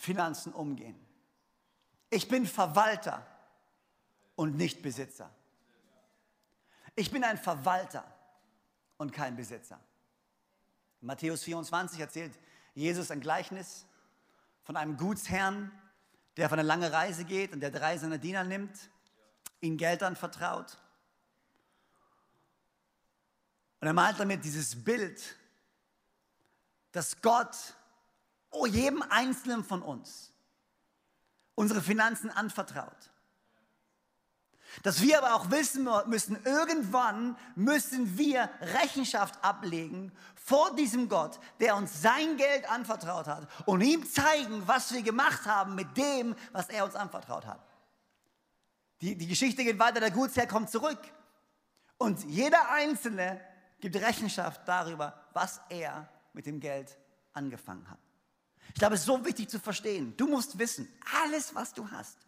Finanzen 0.00 0.54
umgehen. 0.54 0.98
Ich 2.08 2.26
bin 2.26 2.46
Verwalter 2.46 3.26
und 4.34 4.56
nicht 4.56 4.80
Besitzer. 4.80 5.30
Ich 6.96 7.10
bin 7.10 7.22
ein 7.22 7.36
Verwalter 7.36 8.04
und 8.96 9.12
kein 9.12 9.36
Besitzer. 9.36 9.78
Matthäus 11.02 11.42
24 11.44 12.00
erzählt 12.00 12.32
Jesus 12.74 13.10
ein 13.10 13.20
Gleichnis 13.20 13.84
von 14.62 14.76
einem 14.76 14.96
Gutsherrn, 14.96 15.70
der 16.38 16.46
auf 16.46 16.52
eine 16.54 16.62
lange 16.62 16.90
Reise 16.90 17.26
geht 17.26 17.52
und 17.52 17.60
der 17.60 17.70
drei 17.70 17.98
seiner 17.98 18.18
Diener 18.18 18.44
nimmt, 18.44 18.90
ihnen 19.60 19.76
Geld 19.76 20.02
anvertraut. 20.02 20.78
Und 23.80 23.86
er 23.86 23.92
malt 23.92 24.18
damit 24.18 24.44
dieses 24.44 24.82
Bild, 24.82 25.36
dass 26.92 27.20
Gott 27.20 27.74
oh, 28.50 28.66
jedem 28.66 29.02
Einzelnen 29.02 29.64
von 29.64 29.82
uns 29.82 30.30
unsere 31.54 31.82
Finanzen 31.82 32.30
anvertraut. 32.30 33.10
Dass 34.82 35.02
wir 35.02 35.18
aber 35.18 35.34
auch 35.34 35.50
wissen 35.50 35.88
müssen, 36.06 36.38
irgendwann 36.44 37.36
müssen 37.54 38.16
wir 38.16 38.48
Rechenschaft 38.60 39.42
ablegen 39.44 40.12
vor 40.36 40.74
diesem 40.74 41.08
Gott, 41.08 41.38
der 41.58 41.76
uns 41.76 42.00
sein 42.00 42.36
Geld 42.36 42.70
anvertraut 42.70 43.26
hat 43.26 43.48
und 43.66 43.80
ihm 43.80 44.08
zeigen, 44.08 44.66
was 44.66 44.92
wir 44.92 45.02
gemacht 45.02 45.44
haben 45.44 45.74
mit 45.74 45.96
dem, 45.96 46.34
was 46.52 46.68
er 46.68 46.84
uns 46.84 46.94
anvertraut 46.94 47.46
hat. 47.46 47.60
Die, 49.00 49.16
die 49.16 49.26
Geschichte 49.26 49.64
geht 49.64 49.78
weiter, 49.78 50.00
der 50.00 50.10
Gutsherr 50.10 50.46
kommt 50.46 50.70
zurück 50.70 51.00
und 51.98 52.24
jeder 52.24 52.70
Einzelne 52.70 53.40
gibt 53.80 53.96
Rechenschaft 53.96 54.62
darüber, 54.66 55.28
was 55.32 55.60
er 55.68 56.08
mit 56.32 56.46
dem 56.46 56.60
Geld 56.60 56.96
angefangen 57.32 57.88
hat. 57.90 58.09
Ich 58.74 58.80
glaube, 58.80 58.94
es 58.94 59.00
ist 59.00 59.06
so 59.06 59.24
wichtig 59.24 59.48
zu 59.48 59.58
verstehen. 59.58 60.16
Du 60.16 60.26
musst 60.26 60.58
wissen, 60.58 60.88
alles, 61.22 61.54
was 61.54 61.72
du 61.72 61.90
hast, 61.90 62.18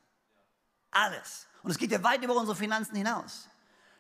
alles, 0.90 1.46
und 1.62 1.70
es 1.70 1.78
geht 1.78 1.92
ja 1.92 2.02
weit 2.02 2.22
über 2.22 2.34
unsere 2.34 2.56
Finanzen 2.56 2.96
hinaus. 2.96 3.48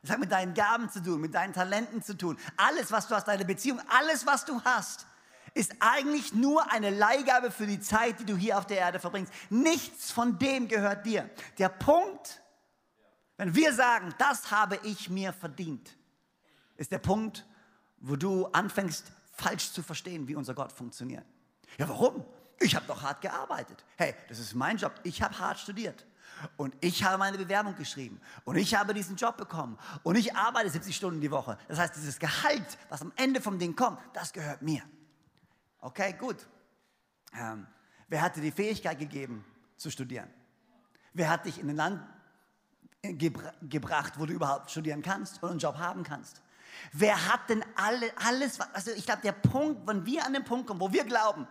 Es 0.02 0.10
hat 0.10 0.18
mit 0.18 0.32
deinen 0.32 0.52
Gaben 0.52 0.90
zu 0.90 1.00
tun, 1.00 1.20
mit 1.20 1.32
deinen 1.34 1.52
Talenten 1.52 2.02
zu 2.02 2.16
tun. 2.16 2.36
Alles, 2.56 2.90
was 2.90 3.06
du 3.06 3.14
hast, 3.14 3.28
deine 3.28 3.44
Beziehung, 3.44 3.80
alles, 3.88 4.26
was 4.26 4.44
du 4.44 4.60
hast, 4.62 5.06
ist 5.54 5.76
eigentlich 5.80 6.34
nur 6.34 6.70
eine 6.72 6.90
Leihgabe 6.90 7.50
für 7.50 7.66
die 7.66 7.78
Zeit, 7.78 8.18
die 8.18 8.24
du 8.24 8.36
hier 8.36 8.58
auf 8.58 8.66
der 8.66 8.78
Erde 8.78 8.98
verbringst. 8.98 9.32
Nichts 9.50 10.10
von 10.10 10.38
dem 10.38 10.66
gehört 10.66 11.06
dir. 11.06 11.30
Der 11.58 11.68
Punkt, 11.68 12.42
wenn 13.36 13.54
wir 13.54 13.72
sagen, 13.72 14.12
das 14.18 14.50
habe 14.50 14.80
ich 14.82 15.08
mir 15.08 15.32
verdient, 15.32 15.96
ist 16.76 16.90
der 16.90 16.98
Punkt, 16.98 17.46
wo 17.98 18.16
du 18.16 18.46
anfängst, 18.46 19.12
falsch 19.34 19.72
zu 19.72 19.82
verstehen, 19.82 20.26
wie 20.26 20.34
unser 20.34 20.54
Gott 20.54 20.72
funktioniert. 20.72 21.24
Ja, 21.78 21.88
warum? 21.88 22.24
Ich 22.62 22.76
habe 22.76 22.86
doch 22.86 23.02
hart 23.02 23.20
gearbeitet. 23.20 23.84
Hey, 23.96 24.14
das 24.28 24.38
ist 24.38 24.54
mein 24.54 24.76
Job. 24.76 24.92
Ich 25.02 25.22
habe 25.22 25.38
hart 25.38 25.58
studiert. 25.58 26.06
Und 26.56 26.74
ich 26.80 27.04
habe 27.04 27.18
meine 27.18 27.38
Bewerbung 27.38 27.76
geschrieben. 27.76 28.20
Und 28.44 28.56
ich 28.56 28.74
habe 28.74 28.94
diesen 28.94 29.16
Job 29.16 29.36
bekommen. 29.36 29.78
Und 30.02 30.16
ich 30.16 30.34
arbeite 30.34 30.70
70 30.70 30.94
Stunden 30.94 31.20
die 31.20 31.30
Woche. 31.30 31.58
Das 31.68 31.78
heißt, 31.78 31.96
dieses 31.96 32.18
Gehalt, 32.18 32.78
was 32.88 33.02
am 33.02 33.12
Ende 33.16 33.40
vom 33.40 33.58
Ding 33.58 33.76
kommt, 33.76 33.98
das 34.12 34.32
gehört 34.32 34.62
mir. 34.62 34.82
Okay, 35.80 36.14
gut. 36.18 36.36
Ähm, 37.38 37.66
wer 38.08 38.22
hat 38.22 38.36
dir 38.36 38.40
die 38.40 38.52
Fähigkeit 38.52 38.98
gegeben, 38.98 39.44
zu 39.76 39.90
studieren? 39.90 40.30
Wer 41.12 41.28
hat 41.28 41.46
dich 41.46 41.58
in 41.58 41.68
ein 41.68 41.76
Land 41.76 42.02
gebra 43.02 43.52
gebracht, 43.62 44.14
wo 44.16 44.26
du 44.26 44.32
überhaupt 44.32 44.70
studieren 44.70 45.02
kannst 45.02 45.42
und 45.42 45.50
einen 45.50 45.58
Job 45.58 45.78
haben 45.78 46.04
kannst? 46.04 46.40
Wer 46.92 47.32
hat 47.32 47.48
denn 47.48 47.64
alle, 47.76 48.10
alles, 48.16 48.60
also 48.60 48.92
ich 48.92 49.04
glaube, 49.04 49.22
der 49.22 49.32
Punkt, 49.32 49.86
wenn 49.86 50.06
wir 50.06 50.24
an 50.24 50.32
den 50.32 50.44
Punkt 50.44 50.66
kommen, 50.66 50.80
wo 50.80 50.92
wir 50.92 51.04
glauben, 51.04 51.46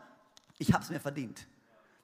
ich 0.62 0.74
habe 0.74 0.84
es 0.84 0.92
mir 0.92 1.00
verdient, 1.00 1.48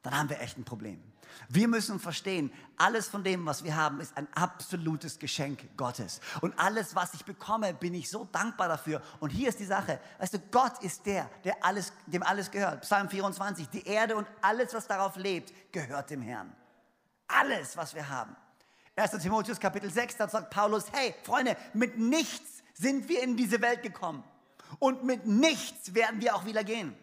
dann 0.01 0.17
haben 0.17 0.29
wir 0.29 0.41
echt 0.41 0.57
ein 0.57 0.65
Problem. 0.65 1.01
Wir 1.47 1.67
müssen 1.67 1.99
verstehen, 1.99 2.51
alles 2.77 3.07
von 3.07 3.23
dem, 3.23 3.45
was 3.45 3.63
wir 3.63 3.75
haben, 3.75 3.99
ist 3.99 4.17
ein 4.17 4.27
absolutes 4.33 5.19
Geschenk 5.19 5.77
Gottes. 5.77 6.21
Und 6.41 6.57
alles, 6.57 6.95
was 6.95 7.13
ich 7.13 7.23
bekomme, 7.23 7.73
bin 7.73 7.93
ich 7.93 8.09
so 8.09 8.25
dankbar 8.31 8.67
dafür. 8.67 9.01
Und 9.19 9.29
hier 9.29 9.49
ist 9.49 9.59
die 9.59 9.65
Sache, 9.65 9.99
weißt 10.17 10.33
du, 10.33 10.39
Gott 10.51 10.81
ist 10.81 11.05
der, 11.05 11.29
der 11.43 11.63
alles, 11.63 11.93
dem 12.07 12.23
alles 12.23 12.49
gehört. 12.49 12.81
Psalm 12.81 13.09
24, 13.09 13.69
die 13.69 13.85
Erde 13.85 14.15
und 14.15 14.27
alles, 14.41 14.73
was 14.73 14.87
darauf 14.87 15.15
lebt, 15.17 15.53
gehört 15.71 16.09
dem 16.09 16.21
Herrn. 16.21 16.51
Alles, 17.27 17.77
was 17.77 17.93
wir 17.93 18.09
haben. 18.09 18.35
1. 18.95 19.11
Timotheus 19.21 19.59
Kapitel 19.59 19.91
6, 19.91 20.17
da 20.17 20.27
sagt 20.27 20.49
Paulus, 20.49 20.85
hey 20.91 21.13
Freunde, 21.23 21.55
mit 21.73 21.99
nichts 21.99 22.63
sind 22.73 23.07
wir 23.09 23.21
in 23.21 23.37
diese 23.37 23.61
Welt 23.61 23.83
gekommen. 23.83 24.23
Und 24.79 25.03
mit 25.03 25.27
nichts 25.27 25.93
werden 25.93 26.21
wir 26.21 26.35
auch 26.35 26.45
wieder 26.45 26.63
gehen. 26.63 26.95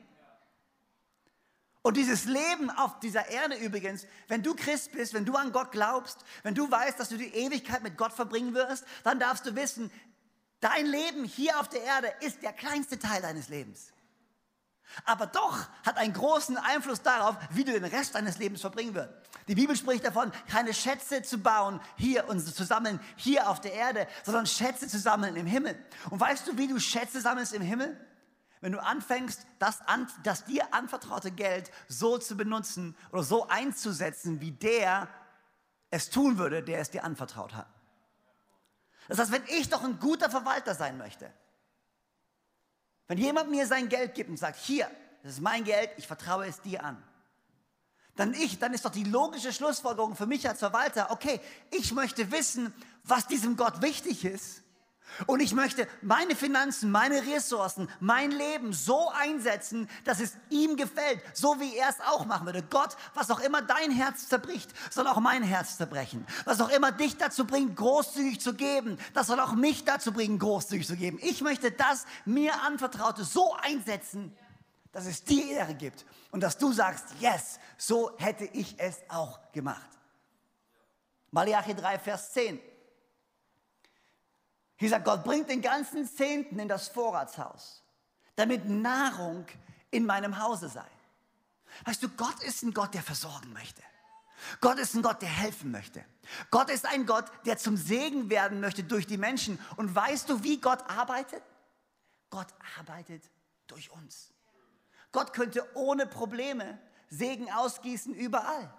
Und 1.86 1.98
dieses 1.98 2.24
Leben 2.24 2.70
auf 2.70 2.98
dieser 3.00 3.28
Erde 3.28 3.56
übrigens, 3.56 4.06
wenn 4.28 4.42
du 4.42 4.54
Christ 4.54 4.92
bist, 4.92 5.12
wenn 5.12 5.26
du 5.26 5.36
an 5.36 5.52
Gott 5.52 5.70
glaubst, 5.70 6.24
wenn 6.42 6.54
du 6.54 6.70
weißt, 6.70 6.98
dass 6.98 7.10
du 7.10 7.18
die 7.18 7.34
Ewigkeit 7.34 7.82
mit 7.82 7.98
Gott 7.98 8.14
verbringen 8.14 8.54
wirst, 8.54 8.86
dann 9.02 9.20
darfst 9.20 9.44
du 9.44 9.54
wissen, 9.54 9.90
dein 10.60 10.86
Leben 10.86 11.24
hier 11.24 11.60
auf 11.60 11.68
der 11.68 11.82
Erde 11.82 12.10
ist 12.20 12.42
der 12.42 12.54
kleinste 12.54 12.98
Teil 12.98 13.20
deines 13.20 13.50
Lebens. 13.50 13.92
Aber 15.04 15.26
doch 15.26 15.58
hat 15.84 15.98
einen 15.98 16.14
großen 16.14 16.56
Einfluss 16.56 17.02
darauf, 17.02 17.36
wie 17.50 17.64
du 17.64 17.72
den 17.72 17.84
Rest 17.84 18.14
deines 18.14 18.38
Lebens 18.38 18.62
verbringen 18.62 18.94
wirst. 18.94 19.12
Die 19.46 19.54
Bibel 19.54 19.76
spricht 19.76 20.06
davon, 20.06 20.32
keine 20.48 20.72
Schätze 20.72 21.20
zu 21.20 21.36
bauen 21.36 21.82
hier 21.98 22.26
und 22.30 22.40
zu 22.40 22.64
sammeln 22.64 22.98
hier 23.16 23.50
auf 23.50 23.60
der 23.60 23.74
Erde, 23.74 24.08
sondern 24.22 24.46
Schätze 24.46 24.88
zu 24.88 24.98
sammeln 24.98 25.36
im 25.36 25.46
Himmel. 25.46 25.76
Und 26.08 26.18
weißt 26.18 26.48
du, 26.48 26.56
wie 26.56 26.66
du 26.66 26.80
Schätze 26.80 27.20
sammelst 27.20 27.52
im 27.52 27.60
Himmel? 27.60 27.94
Wenn 28.64 28.72
du 28.72 28.82
anfängst, 28.82 29.46
das, 29.58 29.82
an, 29.82 30.10
das 30.22 30.46
dir 30.46 30.72
anvertraute 30.72 31.30
Geld 31.30 31.70
so 31.86 32.16
zu 32.16 32.34
benutzen 32.34 32.96
oder 33.12 33.22
so 33.22 33.46
einzusetzen, 33.46 34.40
wie 34.40 34.52
der 34.52 35.06
es 35.90 36.08
tun 36.08 36.38
würde, 36.38 36.62
der 36.62 36.80
es 36.80 36.88
dir 36.88 37.04
anvertraut 37.04 37.52
hat. 37.52 37.66
Das 39.06 39.18
heißt, 39.18 39.32
wenn 39.32 39.44
ich 39.48 39.68
doch 39.68 39.84
ein 39.84 39.98
guter 39.98 40.30
Verwalter 40.30 40.74
sein 40.74 40.96
möchte, 40.96 41.30
wenn 43.06 43.18
jemand 43.18 43.50
mir 43.50 43.66
sein 43.66 43.90
Geld 43.90 44.14
gibt 44.14 44.30
und 44.30 44.38
sagt, 44.38 44.56
hier, 44.56 44.90
das 45.22 45.32
ist 45.32 45.40
mein 45.42 45.64
Geld, 45.64 45.90
ich 45.98 46.06
vertraue 46.06 46.46
es 46.46 46.62
dir 46.62 46.82
an, 46.84 47.02
dann 48.16 48.32
ich, 48.32 48.60
dann 48.60 48.72
ist 48.72 48.86
doch 48.86 48.92
die 48.92 49.04
logische 49.04 49.52
Schlussfolgerung 49.52 50.16
für 50.16 50.24
mich 50.24 50.48
als 50.48 50.60
Verwalter, 50.60 51.10
okay, 51.10 51.38
ich 51.70 51.92
möchte 51.92 52.32
wissen, 52.32 52.72
was 53.02 53.26
diesem 53.26 53.58
Gott 53.58 53.82
wichtig 53.82 54.24
ist 54.24 54.63
und 55.26 55.40
ich 55.40 55.54
möchte 55.54 55.86
meine 56.02 56.34
Finanzen, 56.34 56.90
meine 56.90 57.24
Ressourcen, 57.26 57.88
mein 58.00 58.30
Leben 58.30 58.72
so 58.72 59.10
einsetzen, 59.10 59.88
dass 60.04 60.20
es 60.20 60.36
ihm 60.50 60.76
gefällt, 60.76 61.22
so 61.32 61.60
wie 61.60 61.76
er 61.76 61.88
es 61.88 62.00
auch 62.00 62.26
machen 62.26 62.46
würde. 62.46 62.62
Gott, 62.62 62.96
was 63.14 63.30
auch 63.30 63.40
immer 63.40 63.62
dein 63.62 63.90
Herz 63.90 64.28
zerbricht, 64.28 64.70
soll 64.90 65.06
auch 65.06 65.20
mein 65.20 65.42
Herz 65.42 65.76
zerbrechen. 65.76 66.26
Was 66.44 66.60
auch 66.60 66.70
immer 66.70 66.90
dich 66.90 67.16
dazu 67.16 67.46
bringt, 67.46 67.76
großzügig 67.76 68.40
zu 68.40 68.54
geben, 68.54 68.98
das 69.12 69.28
soll 69.28 69.38
auch 69.38 69.52
mich 69.52 69.84
dazu 69.84 70.12
bringen, 70.12 70.38
großzügig 70.38 70.86
zu 70.86 70.96
geben. 70.96 71.18
Ich 71.22 71.42
möchte 71.42 71.70
das 71.70 72.06
mir 72.24 72.60
anvertraute 72.62 73.24
so 73.24 73.54
einsetzen, 73.62 74.36
dass 74.90 75.06
es 75.06 75.24
dir 75.24 75.46
Ehre 75.48 75.74
gibt 75.74 76.04
und 76.30 76.40
dass 76.40 76.58
du 76.58 76.72
sagst, 76.72 77.06
yes, 77.20 77.60
so 77.76 78.16
hätte 78.18 78.44
ich 78.44 78.78
es 78.78 78.98
auch 79.08 79.40
gemacht. 79.52 79.90
Malachi 81.30 81.74
3, 81.74 81.98
Vers 81.98 82.32
10. 82.32 82.60
Hier 84.84 84.90
sagt 84.90 85.06
Gott, 85.06 85.24
bringt 85.24 85.48
den 85.48 85.62
ganzen 85.62 86.06
Zehnten 86.06 86.58
in 86.58 86.68
das 86.68 86.88
Vorratshaus, 86.88 87.82
damit 88.36 88.68
Nahrung 88.68 89.46
in 89.90 90.04
meinem 90.04 90.38
Hause 90.38 90.68
sei. 90.68 90.84
Weißt 91.86 92.02
du, 92.02 92.10
Gott 92.10 92.42
ist 92.42 92.62
ein 92.62 92.74
Gott, 92.74 92.92
der 92.92 93.02
versorgen 93.02 93.50
möchte. 93.54 93.80
Gott 94.60 94.78
ist 94.78 94.94
ein 94.94 95.00
Gott, 95.00 95.22
der 95.22 95.30
helfen 95.30 95.70
möchte. 95.70 96.04
Gott 96.50 96.68
ist 96.68 96.84
ein 96.84 97.06
Gott, 97.06 97.24
der 97.46 97.56
zum 97.56 97.78
Segen 97.78 98.28
werden 98.28 98.60
möchte 98.60 98.84
durch 98.84 99.06
die 99.06 99.16
Menschen. 99.16 99.58
Und 99.76 99.94
weißt 99.94 100.28
du, 100.28 100.42
wie 100.42 100.60
Gott 100.60 100.82
arbeitet? 100.90 101.42
Gott 102.28 102.48
arbeitet 102.78 103.22
durch 103.68 103.90
uns. 103.90 104.34
Gott 105.12 105.32
könnte 105.32 105.66
ohne 105.74 106.04
Probleme 106.04 106.78
Segen 107.08 107.50
ausgießen 107.50 108.14
überall. 108.14 108.70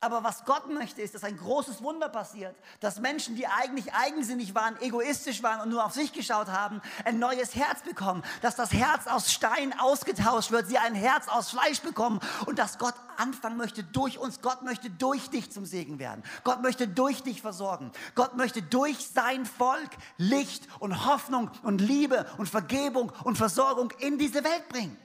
Aber 0.00 0.22
was 0.22 0.44
Gott 0.44 0.68
möchte, 0.72 1.02
ist, 1.02 1.16
dass 1.16 1.24
ein 1.24 1.36
großes 1.36 1.82
Wunder 1.82 2.08
passiert, 2.08 2.54
dass 2.78 3.00
Menschen, 3.00 3.34
die 3.34 3.48
eigentlich 3.48 3.92
eigensinnig 3.92 4.54
waren, 4.54 4.80
egoistisch 4.80 5.42
waren 5.42 5.60
und 5.60 5.70
nur 5.70 5.84
auf 5.84 5.92
sich 5.92 6.12
geschaut 6.12 6.46
haben, 6.46 6.80
ein 7.04 7.18
neues 7.18 7.56
Herz 7.56 7.82
bekommen, 7.82 8.22
dass 8.40 8.54
das 8.54 8.72
Herz 8.72 9.08
aus 9.08 9.32
Stein 9.32 9.76
ausgetauscht 9.76 10.52
wird, 10.52 10.68
sie 10.68 10.78
ein 10.78 10.94
Herz 10.94 11.26
aus 11.26 11.50
Fleisch 11.50 11.80
bekommen 11.80 12.20
und 12.46 12.60
dass 12.60 12.78
Gott 12.78 12.94
anfangen 13.16 13.56
möchte 13.56 13.82
durch 13.82 14.18
uns. 14.18 14.40
Gott 14.40 14.62
möchte 14.62 14.88
durch 14.88 15.30
dich 15.30 15.50
zum 15.50 15.66
Segen 15.66 15.98
werden. 15.98 16.22
Gott 16.44 16.62
möchte 16.62 16.86
durch 16.86 17.24
dich 17.24 17.42
versorgen. 17.42 17.90
Gott 18.14 18.36
möchte 18.36 18.62
durch 18.62 19.08
sein 19.08 19.46
Volk 19.46 19.90
Licht 20.16 20.68
und 20.78 21.06
Hoffnung 21.06 21.50
und 21.64 21.80
Liebe 21.80 22.24
und 22.38 22.48
Vergebung 22.48 23.10
und 23.24 23.36
Versorgung 23.36 23.92
in 23.98 24.16
diese 24.16 24.44
Welt 24.44 24.68
bringen. 24.68 24.96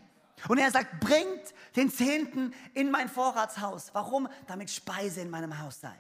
Und 0.47 0.57
er 0.57 0.71
sagt, 0.71 0.99
bringt 0.99 1.53
den 1.75 1.91
Zehnten 1.91 2.53
in 2.73 2.91
mein 2.91 3.09
Vorratshaus. 3.09 3.91
Warum? 3.93 4.27
Damit 4.47 4.69
Speise 4.69 5.21
in 5.21 5.29
meinem 5.29 5.59
Haus 5.59 5.79
sei. 5.79 5.93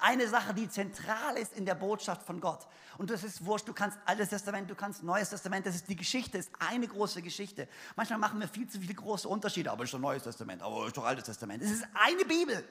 Eine 0.00 0.28
Sache, 0.28 0.54
die 0.54 0.68
zentral 0.68 1.36
ist 1.36 1.54
in 1.54 1.64
der 1.64 1.74
Botschaft 1.74 2.22
von 2.22 2.40
Gott. 2.40 2.66
Und 2.98 3.10
das 3.10 3.24
ist 3.24 3.44
wurscht, 3.44 3.66
du 3.66 3.72
kannst 3.72 3.98
Altes 4.04 4.28
Testament, 4.28 4.70
du 4.70 4.74
kannst 4.74 5.02
Neues 5.02 5.30
Testament, 5.30 5.66
das 5.66 5.74
ist 5.74 5.88
die 5.88 5.96
Geschichte, 5.96 6.38
ist 6.38 6.50
eine 6.58 6.86
große 6.86 7.22
Geschichte. 7.22 7.66
Manchmal 7.96 8.18
machen 8.18 8.40
wir 8.40 8.48
viel 8.48 8.68
zu 8.68 8.78
viele 8.78 8.94
große 8.94 9.26
Unterschiede, 9.26 9.70
aber 9.70 9.84
ist 9.84 9.94
doch 9.94 9.98
Neues 9.98 10.22
Testament, 10.22 10.62
aber 10.62 10.86
ist 10.86 10.96
doch 10.96 11.04
Altes 11.04 11.24
Testament. 11.24 11.62
Es 11.62 11.70
ist 11.70 11.86
eine 11.94 12.24
Bibel. 12.24 12.62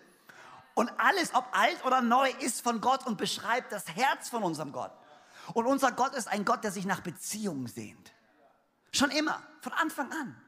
Und 0.76 0.92
alles, 0.98 1.34
ob 1.34 1.46
alt 1.52 1.84
oder 1.84 2.02
neu, 2.02 2.30
ist 2.40 2.62
von 2.62 2.80
Gott 2.80 3.06
und 3.06 3.18
beschreibt 3.18 3.72
das 3.72 3.88
Herz 3.88 4.30
von 4.30 4.44
unserem 4.44 4.72
Gott. 4.72 4.92
Und 5.54 5.66
unser 5.66 5.92
Gott 5.92 6.14
ist 6.14 6.28
ein 6.28 6.46
Gott, 6.46 6.64
der 6.64 6.72
sich 6.72 6.86
nach 6.86 7.02
Beziehungen 7.02 7.68
sehnt. 7.68 8.14
Schon 8.94 9.10
immer, 9.10 9.42
von 9.62 9.74
Anfang 9.74 10.12
an. 10.12 10.40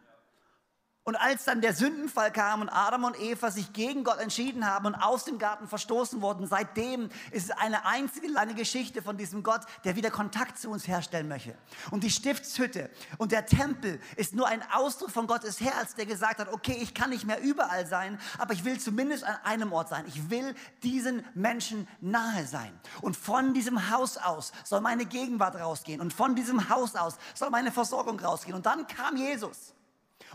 Und 1.04 1.16
als 1.16 1.46
dann 1.46 1.62
der 1.62 1.74
Sündenfall 1.74 2.32
kam 2.32 2.62
und 2.62 2.70
Adam 2.70 3.06
und 3.06 3.20
Eva 3.20 3.50
sich 3.50 3.74
gegen 3.74 4.04
Gott 4.04 4.20
entschieden 4.20 4.68
haben 4.68 4.86
und 4.86 4.94
aus 4.94 5.26
dem 5.26 5.40
Garten 5.40 5.68
verstoßen 5.68 6.22
wurden, 6.22 6.46
seitdem 6.46 7.10
ist 7.32 7.46
es 7.46 7.52
eine 7.52 7.86
einzige 7.88 8.28
lange 8.28 8.54
Geschichte 8.54 9.02
von 9.02 9.18
diesem 9.18 9.42
Gott, 9.42 9.62
der 9.84 9.96
wieder 9.96 10.12
Kontakt 10.12 10.60
zu 10.60 10.70
uns 10.70 10.88
herstellen 10.88 11.28
möchte. 11.28 11.58
Und 11.90 12.04
die 12.04 12.12
Stiftshütte 12.12 12.92
und 13.18 13.32
der 13.32 13.48
Tempel 13.48 14.00
ist 14.16 14.36
nur 14.36 14.48
ein 14.48 14.62
Ausdruck 14.72 15.10
von 15.10 15.26
Gottes 15.26 15.60
Herz, 15.60 15.96
der 15.96 16.06
gesagt 16.06 16.38
hat, 16.40 16.54
okay, 16.54 16.78
ich 16.80 16.94
kann 16.94 17.10
nicht 17.10 17.26
mehr 17.26 17.42
überall 17.42 17.88
sein, 17.88 18.20
aber 18.38 18.54
ich 18.54 18.64
will 18.64 18.80
zumindest 18.80 19.24
an 19.24 19.38
einem 19.44 19.74
Ort 19.74 19.90
sein. 19.90 20.06
Ich 20.08 20.30
will 20.30 20.54
diesen 20.84 21.26
Menschen 21.34 21.88
nahe 22.00 22.46
sein. 22.46 22.80
Und 23.02 23.18
von 23.18 23.56
diesem 23.56 23.90
Haus 23.90 24.18
aus 24.18 24.52
soll 24.64 24.82
meine 24.82 25.06
Gegenwart 25.06 25.56
rausgehen 25.56 26.00
und 26.00 26.14
von 26.14 26.36
diesem 26.36 26.70
Haus 26.70 26.96
aus 26.96 27.18
soll 27.34 27.50
meine 27.50 27.72
Versorgung 27.72 28.20
rausgehen. 28.20 28.56
Und 28.56 28.68
dann 28.68 28.86
kam 28.86 29.18
Jesus 29.18 29.74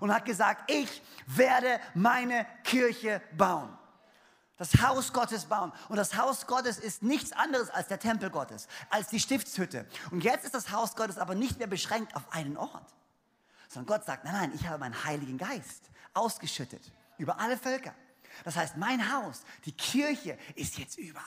und 0.01 0.13
hat 0.13 0.25
gesagt, 0.25 0.71
ich 0.71 1.03
werde 1.27 1.81
meine 1.95 2.47
Kirche 2.65 3.23
bauen. 3.37 3.77
Das 4.57 4.81
Haus 4.81 5.13
Gottes 5.13 5.45
bauen. 5.45 5.73
Und 5.89 5.97
das 5.97 6.17
Haus 6.17 6.47
Gottes 6.47 6.79
ist 6.79 7.03
nichts 7.03 7.33
anderes 7.33 7.69
als 7.71 7.89
der 7.89 7.99
Tempel 7.99 8.31
Gottes, 8.31 8.69
als 8.89 9.09
die 9.09 9.21
Stiftshütte. 9.21 9.87
Und 10.11 10.25
jetzt 10.25 10.45
ist 10.45 10.55
das 10.55 10.71
Haus 10.71 10.97
Gottes 10.97 11.19
aber 11.19 11.35
nicht 11.35 11.59
mehr 11.59 11.67
beschränkt 11.67 12.17
auf 12.17 12.33
einen 12.33 12.57
Ort, 12.57 12.95
sondern 13.69 13.87
Gott 13.87 14.07
sagt, 14.07 14.25
nein, 14.25 14.33
nein, 14.35 14.53
ich 14.55 14.67
habe 14.67 14.79
meinen 14.79 15.05
Heiligen 15.05 15.37
Geist 15.37 15.91
ausgeschüttet 16.15 16.91
über 17.19 17.39
alle 17.39 17.59
Völker. 17.59 17.95
Das 18.45 18.57
heißt, 18.57 18.77
mein 18.77 19.13
Haus, 19.13 19.43
die 19.65 19.73
Kirche 19.73 20.39
ist 20.55 20.79
jetzt 20.79 20.99
überall. 20.99 21.25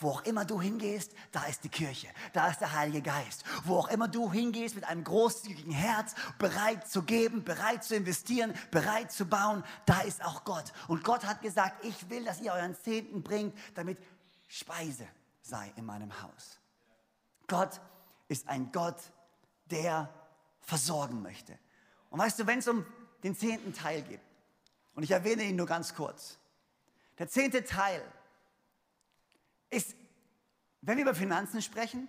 Wo 0.00 0.10
auch 0.10 0.24
immer 0.24 0.44
du 0.44 0.60
hingehst, 0.60 1.12
da 1.32 1.44
ist 1.44 1.64
die 1.64 1.68
Kirche, 1.68 2.08
da 2.32 2.48
ist 2.48 2.60
der 2.60 2.72
Heilige 2.72 3.02
Geist. 3.02 3.44
Wo 3.64 3.78
auch 3.78 3.88
immer 3.88 4.08
du 4.08 4.32
hingehst 4.32 4.74
mit 4.74 4.84
einem 4.84 5.04
großzügigen 5.04 5.72
Herz, 5.72 6.14
bereit 6.38 6.88
zu 6.88 7.02
geben, 7.02 7.44
bereit 7.44 7.84
zu 7.84 7.96
investieren, 7.96 8.54
bereit 8.70 9.12
zu 9.12 9.26
bauen, 9.26 9.64
da 9.86 10.00
ist 10.00 10.24
auch 10.24 10.44
Gott. 10.44 10.72
Und 10.86 11.04
Gott 11.04 11.24
hat 11.24 11.42
gesagt, 11.42 11.84
ich 11.84 12.10
will, 12.10 12.24
dass 12.24 12.40
ihr 12.40 12.52
euren 12.52 12.76
Zehnten 12.76 13.22
bringt, 13.22 13.56
damit 13.74 13.98
Speise 14.48 15.06
sei 15.42 15.72
in 15.76 15.84
meinem 15.84 16.22
Haus. 16.22 16.58
Gott 17.46 17.80
ist 18.28 18.48
ein 18.48 18.70
Gott, 18.72 19.00
der 19.70 20.12
versorgen 20.60 21.22
möchte. 21.22 21.58
Und 22.10 22.18
weißt 22.18 22.38
du, 22.38 22.46
wenn 22.46 22.58
es 22.58 22.68
um 22.68 22.84
den 23.22 23.36
zehnten 23.36 23.72
Teil 23.72 24.02
geht, 24.02 24.20
und 24.94 25.02
ich 25.02 25.10
erwähne 25.10 25.44
ihn 25.44 25.56
nur 25.56 25.66
ganz 25.66 25.94
kurz, 25.94 26.38
der 27.18 27.28
zehnte 27.28 27.64
Teil 27.64 28.02
ist, 29.70 29.94
wenn 30.82 30.96
wir 30.96 31.04
über 31.04 31.14
Finanzen 31.14 31.62
sprechen, 31.62 32.08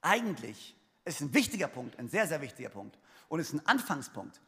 eigentlich 0.00 0.76
ist 1.04 1.20
ein 1.20 1.34
wichtiger 1.34 1.68
Punkt, 1.68 1.98
ein 1.98 2.08
sehr, 2.08 2.26
sehr 2.26 2.40
wichtiger 2.40 2.68
Punkt 2.68 2.98
und 3.28 3.40
ist 3.40 3.52
ein 3.52 3.66
Anfangspunkt. 3.66 4.40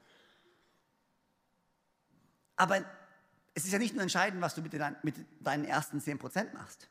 Aber 2.56 2.84
es 3.54 3.64
ist 3.64 3.72
ja 3.72 3.78
nicht 3.78 3.94
nur 3.94 4.02
entscheidend, 4.02 4.42
was 4.42 4.54
du 4.54 4.62
mit, 4.62 4.72
dein, 4.74 4.96
mit 5.02 5.14
deinen 5.40 5.64
ersten 5.64 5.98
10% 5.98 6.52
machst. 6.54 6.88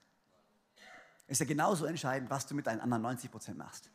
Es 1.28 1.34
ist 1.34 1.40
ja 1.42 1.46
genauso 1.46 1.86
entscheidend, 1.86 2.30
was 2.30 2.48
du 2.48 2.56
mit 2.56 2.68
deinen 2.68 2.82
anderen 2.82 3.06
90% 3.06 3.54
machst. 3.54 3.90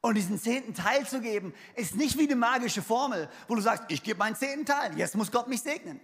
Und 0.00 0.16
diesen 0.16 0.38
zehnten 0.38 0.74
Teil 0.74 1.06
zu 1.06 1.20
geben, 1.20 1.54
ist 1.76 1.94
nicht 1.94 2.18
wie 2.18 2.24
eine 2.24 2.36
magische 2.36 2.82
Formel, 2.82 3.30
wo 3.48 3.54
du 3.54 3.62
sagst, 3.62 3.84
ich 3.88 4.02
gebe 4.02 4.18
meinen 4.18 4.36
zehnten 4.36 4.66
Teil, 4.66 4.98
jetzt 4.98 5.14
muss 5.14 5.32
Gott 5.32 5.48
mich 5.48 5.62
segnen. 5.62 6.00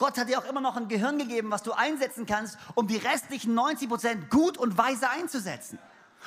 Gott 0.00 0.16
hat 0.16 0.30
dir 0.30 0.38
auch 0.38 0.46
immer 0.46 0.62
noch 0.62 0.78
ein 0.78 0.88
Gehirn 0.88 1.18
gegeben, 1.18 1.50
was 1.50 1.62
du 1.62 1.72
einsetzen 1.72 2.24
kannst, 2.24 2.56
um 2.74 2.88
die 2.88 2.96
restlichen 2.96 3.52
90 3.54 3.88
Prozent 3.88 4.30
gut 4.30 4.56
und 4.56 4.76
weise 4.78 5.10
einzusetzen. 5.10 5.78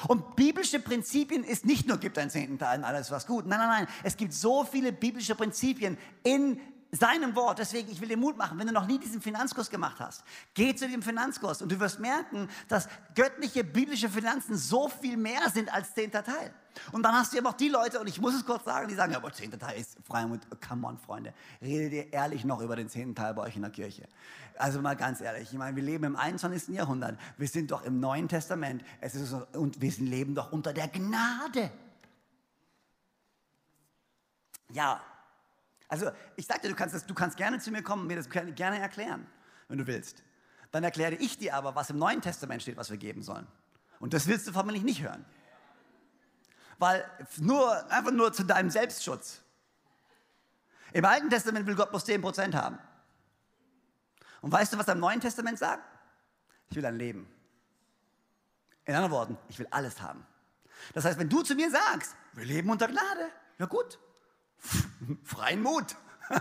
Und 0.08 0.36
biblische 0.36 0.80
Prinzipien 0.80 1.44
ist 1.44 1.66
nicht 1.66 1.88
nur, 1.88 1.98
gib 1.98 2.14
deinen 2.14 2.30
zehnten 2.30 2.60
Teil 2.60 2.80
und 2.80 2.86
alles 2.86 3.10
was 3.10 3.26
gut. 3.26 3.48
Nein, 3.48 3.58
nein, 3.58 3.70
nein. 3.70 3.88
Es 4.04 4.16
gibt 4.16 4.32
so 4.32 4.64
viele 4.64 4.92
biblische 4.92 5.34
Prinzipien 5.34 5.98
in 6.24 6.62
seinem 6.92 7.36
Wort. 7.36 7.58
Deswegen, 7.58 7.92
ich 7.92 8.00
will 8.00 8.10
dir 8.10 8.18
Mut 8.18 8.38
machen, 8.38 8.60
wenn 8.60 8.68
du 8.68 8.74
noch 8.74 8.86
nie 8.86 9.00
diesen 9.00 9.22
Finanzkurs 9.22 9.72
gemacht 9.72 10.00
hast, 10.00 10.24
geh 10.54 10.76
zu 10.76 10.88
dem 10.88 11.02
Finanzkurs 11.02 11.64
und 11.64 11.72
du 11.72 11.80
wirst 11.80 12.00
merken, 12.00 12.50
dass 12.68 12.88
göttliche 13.16 13.64
biblische 13.64 14.08
Finanzen 14.08 14.56
so 14.56 14.88
viel 14.88 15.18
mehr 15.18 15.50
sind 15.50 15.74
als 15.74 15.96
zehnter 15.96 16.24
Teil. 16.24 16.54
Und 16.92 17.04
dann 17.04 17.14
hast 17.14 17.34
du 17.34 17.38
eben 17.38 17.48
auch 17.48 17.54
die 17.54 17.70
Leute, 17.70 18.00
und 18.00 18.08
ich 18.08 18.20
muss 18.20 18.34
es 18.36 18.46
kurz 18.46 18.66
sagen, 18.66 18.88
die 18.88 18.96
sagen, 18.96 19.12
ja, 19.12 19.18
aber 19.18 19.32
zehnter 19.32 19.60
Teil 19.60 19.80
ist 19.80 19.98
Freimut. 20.06 20.42
Come 20.68 20.88
on, 20.88 20.98
Freunde. 20.98 21.34
Redet 21.62 21.94
ihr 21.94 22.14
ehrlich 22.14 22.46
noch 22.46 22.62
über 22.62 22.76
den 22.76 22.90
zehnten 22.90 23.16
Teil 23.16 23.34
bei 23.34 23.44
euch 23.44 23.56
in 23.56 23.62
der 23.62 23.72
Kirche? 23.72 24.08
Also 24.58 24.82
mal 24.82 24.96
ganz 24.96 25.22
ehrlich, 25.22 25.52
ich 25.52 25.58
meine, 25.58 25.76
wir 25.76 25.84
leben 25.84 26.04
im 26.04 26.16
21. 26.16 26.76
Jahrhundert. 26.76 27.20
Wir 27.38 27.48
sind 27.48 27.72
doch 27.72 27.84
im 27.84 28.00
Neuen 28.00 28.28
Testament. 28.28 28.84
Es 29.02 29.16
ist, 29.16 29.34
und 29.34 29.82
wir 29.82 29.92
leben 29.98 30.36
doch 30.36 30.52
unter 30.52 30.74
der 30.74 30.88
Gnade. 30.88 31.72
Ja, 34.72 35.02
also 35.88 36.10
ich 36.36 36.48
sagte, 36.48 36.68
du 36.68 36.76
kannst, 36.76 36.96
das, 36.96 37.06
du 37.06 37.14
kannst 37.14 37.38
gerne 37.38 37.60
zu 37.60 37.72
mir 37.72 37.84
kommen 37.84 38.04
und 38.04 38.08
mir 38.08 38.16
das 38.16 38.30
gerne 38.30 38.80
erklären, 38.80 39.28
wenn 39.68 39.78
du 39.78 39.86
willst. 39.86 40.24
Dann 40.72 40.84
erkläre 40.84 41.14
ich 41.14 41.38
dir 41.38 41.54
aber, 41.54 41.76
was 41.76 41.92
im 41.92 42.00
Neuen 42.00 42.22
Testament 42.22 42.64
steht, 42.64 42.78
was 42.78 42.90
wir 42.90 42.98
geben 42.98 43.22
sollen. 43.22 43.46
Und 44.00 44.14
das 44.14 44.28
willst 44.28 44.48
du 44.48 44.52
vermutlich 44.52 44.84
nicht 44.84 45.04
hören. 45.04 45.24
Weil 46.84 47.10
nur, 47.38 47.90
einfach 47.90 48.12
nur 48.12 48.34
zu 48.34 48.44
deinem 48.44 48.70
Selbstschutz. 48.70 49.40
Im 50.92 51.06
Alten 51.06 51.30
Testament 51.30 51.66
will 51.66 51.76
Gott 51.76 51.92
bloß 51.92 52.06
10% 52.06 52.54
haben. 52.54 52.78
Und 54.42 54.52
weißt 54.52 54.74
du, 54.74 54.78
was 54.78 54.90
er 54.90 54.96
im 54.96 55.00
Neuen 55.00 55.22
Testament 55.22 55.58
sagt? 55.58 55.82
Ich 56.70 56.76
will 56.76 56.86
ein 56.86 56.98
Leben. 56.98 57.26
In 58.84 58.96
anderen 58.96 59.14
Worten, 59.14 59.38
ich 59.48 59.58
will 59.60 59.68
alles 59.72 60.02
haben. 60.02 60.28
Das 60.94 61.06
heißt, 61.06 61.18
wenn 61.18 61.30
du 61.30 61.42
zu 61.42 61.56
mir 61.56 61.72
sagst, 61.72 62.18
wir 62.34 62.44
leben 62.44 62.70
unter 62.70 62.90
Gnade, 62.90 63.30
ja 63.60 63.66
gut, 63.66 63.98
freien 65.24 65.62
Mut. 65.62 65.96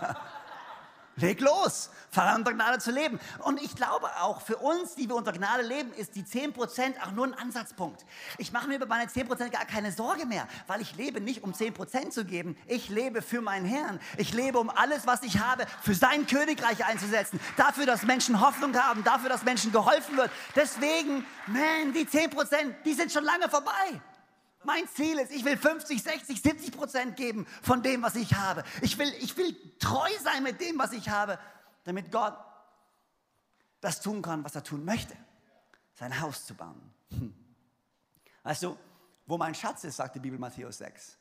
Leg 1.16 1.40
los, 1.40 1.90
fang 2.11 2.37
unter 2.37 2.55
Gnade 2.55 2.79
zu 2.79 2.90
leben. 2.90 3.20
Und 3.44 3.61
ich 3.61 3.77
glaube 3.77 4.09
auch, 4.20 4.40
für 4.40 4.57
uns, 4.57 4.94
die 4.94 5.09
wir 5.09 5.14
unter 5.14 5.33
Gnade 5.33 5.62
leben, 5.62 5.92
ist 5.92 6.14
die 6.14 6.25
10% 6.25 6.94
auch 7.05 7.12
nur 7.12 7.27
ein 7.27 7.35
Ansatzpunkt. 7.35 8.05
Ich 8.38 8.53
mache 8.53 8.66
mir 8.66 8.77
über 8.77 8.87
meine 8.87 9.11
10% 9.11 9.51
gar 9.51 9.66
keine 9.66 9.92
Sorge 9.92 10.25
mehr, 10.25 10.48
weil 10.66 10.81
ich 10.81 10.96
lebe 10.96 11.20
nicht, 11.20 11.42
um 11.42 11.53
10% 11.53 12.11
zu 12.11 12.25
geben. 12.25 12.57
Ich 12.66 12.88
lebe 12.88 13.20
für 13.20 13.42
meinen 13.42 13.66
Herrn. 13.66 14.01
Ich 14.16 14.33
lebe, 14.33 14.59
um 14.59 14.70
alles, 14.70 15.07
was 15.07 15.22
ich 15.22 15.38
habe, 15.38 15.66
für 15.83 15.94
sein 15.94 16.27
Königreich 16.27 16.85
einzusetzen. 16.87 17.38
Dafür, 17.57 17.85
dass 17.85 18.05
Menschen 18.05 18.40
Hoffnung 18.40 18.75
haben, 18.75 19.05
dafür, 19.05 19.29
dass 19.29 19.44
Menschen 19.44 19.70
geholfen 19.70 20.16
wird. 20.16 20.31
Deswegen, 20.57 21.27
man, 21.46 21.92
die 21.92 22.07
10%, 22.07 22.75
die 22.85 22.94
sind 22.94 23.12
schon 23.12 23.25
lange 23.25 23.51
vorbei. 23.51 24.01
Mein 24.64 24.87
Ziel 24.88 25.18
ist, 25.18 25.33
ich 25.33 25.44
will 25.44 25.57
50, 25.57 26.03
60, 26.03 26.40
70 26.40 26.72
Prozent 26.72 27.16
geben 27.16 27.46
von 27.62 27.83
dem, 27.83 28.03
was 28.03 28.14
ich 28.14 28.35
habe. 28.35 28.64
Ich 28.81 28.98
will, 28.98 29.12
ich 29.20 29.37
will 29.37 29.57
treu 29.79 30.11
sein 30.22 30.42
mit 30.42 30.61
dem, 30.61 30.79
was 30.79 30.92
ich 30.92 31.09
habe, 31.09 31.38
damit 31.85 32.11
Gott 32.12 32.37
das 33.81 34.01
tun 34.01 34.22
kann, 34.22 34.44
was 34.44 34.55
er 34.55 34.62
tun 34.62 34.85
möchte. 34.85 35.16
Sein 35.94 36.20
Haus 36.20 36.46
zu 36.46 36.55
bauen. 36.55 36.94
Hm. 37.11 37.35
Weißt 38.44 38.62
du, 38.62 38.77
wo 39.27 39.38
mein 39.38 39.55
Schatz 39.55 39.85
ist, 39.85 39.96
sagt 39.96 40.14
die 40.14 40.20
Bibel 40.20 40.38
Matthäus 40.38 40.79
6. 40.79 41.18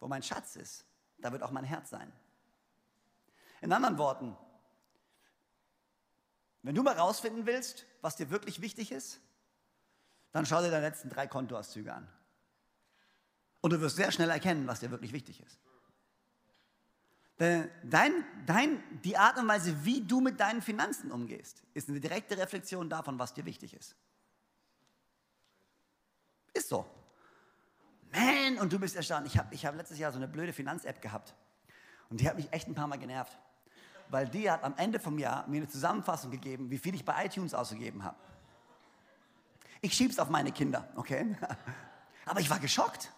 Wo 0.00 0.08
mein 0.08 0.22
Schatz 0.22 0.56
ist, 0.56 0.84
da 1.18 1.32
wird 1.32 1.42
auch 1.42 1.50
mein 1.50 1.64
Herz 1.64 1.90
sein. 1.90 2.12
In 3.60 3.72
anderen 3.72 3.98
Worten, 3.98 4.36
wenn 6.62 6.74
du 6.74 6.82
mal 6.82 6.96
rausfinden 6.98 7.46
willst, 7.46 7.86
was 8.00 8.16
dir 8.16 8.30
wirklich 8.30 8.60
wichtig 8.60 8.92
ist, 8.92 9.20
dann 10.32 10.46
schau 10.46 10.60
dir 10.60 10.70
deine 10.70 10.86
letzten 10.86 11.08
drei 11.08 11.26
Kontoauszüge 11.26 11.92
an. 11.92 12.08
Und 13.64 13.72
du 13.72 13.80
wirst 13.80 13.96
sehr 13.96 14.12
schnell 14.12 14.28
erkennen, 14.28 14.66
was 14.66 14.80
dir 14.80 14.90
wirklich 14.90 15.14
wichtig 15.14 15.40
ist. 15.40 15.58
Dein, 17.38 18.22
dein, 18.44 18.82
die 19.02 19.16
Art 19.16 19.38
und 19.38 19.48
Weise, 19.48 19.86
wie 19.86 20.02
du 20.02 20.20
mit 20.20 20.38
deinen 20.38 20.60
Finanzen 20.60 21.10
umgehst, 21.10 21.62
ist 21.72 21.88
eine 21.88 21.98
direkte 21.98 22.36
Reflexion 22.36 22.90
davon, 22.90 23.18
was 23.18 23.32
dir 23.32 23.46
wichtig 23.46 23.72
ist. 23.72 23.96
Ist 26.52 26.68
so. 26.68 26.84
Man, 28.12 28.58
und 28.58 28.70
du 28.70 28.78
bist 28.78 28.96
erstaunt. 28.96 29.26
Ich 29.28 29.38
habe 29.38 29.54
ich 29.54 29.64
hab 29.64 29.74
letztes 29.74 29.98
Jahr 29.98 30.12
so 30.12 30.18
eine 30.18 30.28
blöde 30.28 30.52
Finanz-App 30.52 31.00
gehabt. 31.00 31.34
Und 32.10 32.20
die 32.20 32.28
hat 32.28 32.36
mich 32.36 32.52
echt 32.52 32.68
ein 32.68 32.74
paar 32.74 32.86
Mal 32.86 32.98
genervt. 32.98 33.38
Weil 34.10 34.28
die 34.28 34.50
hat 34.50 34.62
am 34.62 34.76
Ende 34.76 35.00
vom 35.00 35.18
Jahr 35.18 35.48
mir 35.48 35.62
eine 35.62 35.68
Zusammenfassung 35.68 36.30
gegeben, 36.30 36.70
wie 36.70 36.76
viel 36.76 36.94
ich 36.94 37.06
bei 37.06 37.24
iTunes 37.24 37.54
ausgegeben 37.54 38.04
habe. 38.04 38.18
Ich 39.80 39.94
schieb's 39.94 40.18
auf 40.18 40.28
meine 40.28 40.52
Kinder, 40.52 40.86
okay? 40.96 41.34
Aber 42.26 42.40
ich 42.40 42.50
war 42.50 42.58
geschockt. 42.58 43.10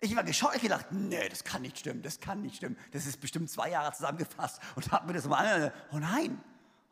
Ich 0.00 0.14
war 0.14 0.22
geschockt, 0.22 0.56
ich 0.56 0.62
gedacht, 0.62 0.86
nee, 0.90 1.28
das 1.28 1.42
kann 1.42 1.62
nicht 1.62 1.78
stimmen, 1.78 2.02
das 2.02 2.20
kann 2.20 2.40
nicht 2.40 2.56
stimmen. 2.56 2.78
Das 2.92 3.04
ist 3.06 3.20
bestimmt 3.20 3.50
zwei 3.50 3.70
Jahre 3.70 3.92
zusammengefasst 3.92 4.60
und 4.76 4.92
habe 4.92 5.06
mir 5.08 5.14
das 5.14 5.26
mal 5.26 5.44
an. 5.44 5.72
Oh 5.92 5.98
nein, 5.98 6.40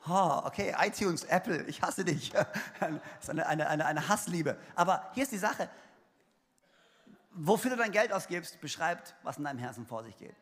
oh, 0.09 0.43
okay, 0.45 0.75
iTunes, 0.79 1.23
Apple, 1.25 1.63
ich 1.65 1.83
hasse 1.83 2.05
dich. 2.05 2.33
Das 2.81 2.91
ist 3.23 3.31
eine, 3.31 3.47
eine, 3.47 3.69
eine, 3.69 3.87
eine 3.87 4.09
Hassliebe. 4.09 4.59
Aber 4.75 5.09
hier 5.15 5.23
ist 5.23 5.33
die 5.33 5.39
Sache, 5.39 5.71
wofür 7.33 7.71
du 7.71 7.77
dein 7.77 7.93
Geld 7.93 8.13
ausgibst, 8.13 8.61
beschreibt, 8.61 9.15
was 9.23 9.39
in 9.39 9.45
deinem 9.45 9.59
Herzen 9.59 9.87
vor 9.87 10.03
sich 10.03 10.17
geht. 10.17 10.37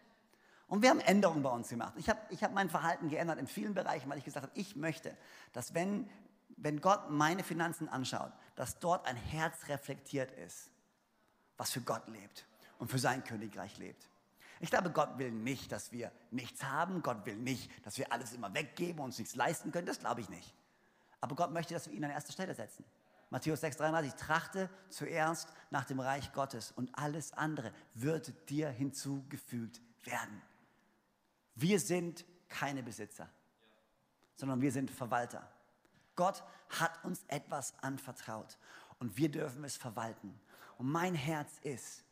Und 0.67 0.81
wir 0.81 0.89
haben 0.89 1.01
Änderungen 1.01 1.43
bei 1.43 1.51
uns 1.51 1.69
gemacht. 1.69 1.93
Ich 1.99 2.09
habe 2.09 2.21
ich 2.31 2.43
hab 2.43 2.55
mein 2.55 2.71
Verhalten 2.71 3.11
geändert 3.11 3.39
in 3.39 3.47
vielen 3.47 3.75
Bereichen, 3.75 4.09
weil 4.09 4.17
ich 4.17 4.25
gesagt 4.25 4.47
habe, 4.47 4.59
ich 4.59 4.75
möchte, 4.75 5.15
dass 5.53 5.75
wenn, 5.75 6.09
wenn 6.57 6.81
Gott 6.81 7.11
meine 7.11 7.45
Finanzen 7.45 7.91
anschaut, 7.91 8.33
dass 8.57 8.79
dort 8.79 9.07
ein 9.07 9.17
Herz 9.17 9.69
reflektiert 9.69 10.33
ist, 10.33 10.71
was 11.59 11.71
für 11.71 11.83
Gott 11.83 12.09
lebt 12.09 12.47
und 12.79 12.91
für 12.91 12.99
sein 12.99 13.25
Königreich 13.25 13.79
lebt. 13.79 14.09
Ich 14.61 14.71
glaube, 14.71 14.91
Gott 14.91 15.19
will 15.19 15.31
nicht, 15.31 15.73
dass 15.73 15.93
wir 15.93 16.13
nichts 16.31 16.63
haben. 16.65 17.03
Gott 17.03 17.27
will 17.27 17.37
nicht, 17.37 17.71
dass 17.85 17.99
wir 17.99 18.13
alles 18.13 18.33
immer 18.33 18.53
weggeben 18.55 19.01
und 19.01 19.07
uns 19.07 19.19
nichts 19.19 19.35
leisten 19.35 19.73
können. 19.73 19.87
Das 19.87 19.99
glaube 19.99 20.21
ich 20.21 20.29
nicht. 20.29 20.55
Aber 21.21 21.35
Gott 21.37 21.53
möchte, 21.53 21.75
dass 21.75 21.89
wir 21.89 21.95
ihn 21.95 22.05
an 22.05 22.11
erster 22.11 22.33
Stelle 22.33 22.55
setzen. 22.55 22.85
Matthäus 23.31 23.63
6,33, 23.63 24.17
trachte 24.17 24.71
zuerst 24.91 25.49
nach 25.71 25.85
dem 25.85 25.99
Reich 25.99 26.33
Gottes 26.33 26.71
und 26.73 26.97
alles 26.97 27.33
andere 27.33 27.73
wird 27.95 28.49
dir 28.49 28.69
hinzugefügt 28.69 29.81
werden. 30.05 30.41
Wir 31.55 31.81
sind 31.81 32.25
keine 32.49 32.83
Besitzer, 32.83 33.29
sondern 34.37 34.61
wir 34.61 34.71
sind 34.71 34.91
Verwalter. 34.91 35.51
Gott 36.15 36.45
hat 36.69 37.05
uns 37.05 37.25
etwas 37.29 37.75
anvertraut 37.83 38.57
und 38.99 39.17
wir 39.17 39.31
dürfen 39.31 39.65
es 39.65 39.77
verwalten. 39.77 40.39
Und 40.79 40.91
mein 40.91 41.15
Herz 41.15 41.59
ist, 41.63 42.05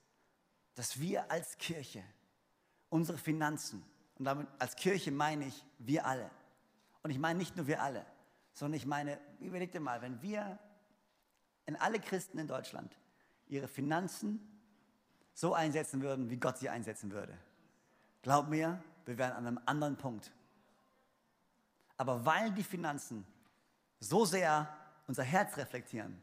dass 0.75 1.01
wir 1.01 1.31
als 1.31 1.59
Kirche 1.59 2.03
unsere 2.89 3.19
Finanzen, 3.19 3.85
und 4.19 4.25
damit 4.25 4.47
als 4.59 4.77
Kirche 4.77 5.11
meine 5.11 5.47
ich 5.47 5.65
wir 5.79 6.07
alle, 6.07 6.31
und 7.03 7.11
ich 7.11 7.19
meine 7.19 7.39
nicht 7.39 7.57
nur 7.57 7.67
wir 7.67 7.83
alle, 7.83 8.05
sondern 8.53 8.77
ich 8.77 8.87
meine, 8.87 9.19
überleg 9.41 9.73
dir 9.73 9.81
mal, 9.81 10.03
wenn 10.03 10.21
wir 10.23 10.59
in 11.67 11.77
alle 11.77 12.01
Christen 12.01 12.39
in 12.39 12.47
Deutschland 12.47 12.97
ihre 13.49 13.69
Finanzen 13.69 14.41
so 15.35 15.55
einsetzen 15.55 16.03
würden, 16.03 16.31
wie 16.31 16.37
Gott 16.37 16.59
sie 16.59 16.69
einsetzen 16.69 17.13
würde. 17.13 17.37
Glaub 18.23 18.49
mir, 18.49 18.83
wir 19.05 19.19
wären 19.19 19.33
an 19.33 19.47
einem 19.47 19.61
anderen 19.67 19.97
Punkt. 19.97 20.33
Aber 21.97 22.25
weil 22.25 22.53
die 22.53 22.63
Finanzen 22.63 23.27
so 24.01 24.25
sehr 24.25 24.69
unser 25.07 25.23
Herz 25.23 25.57
reflektieren, 25.57 26.21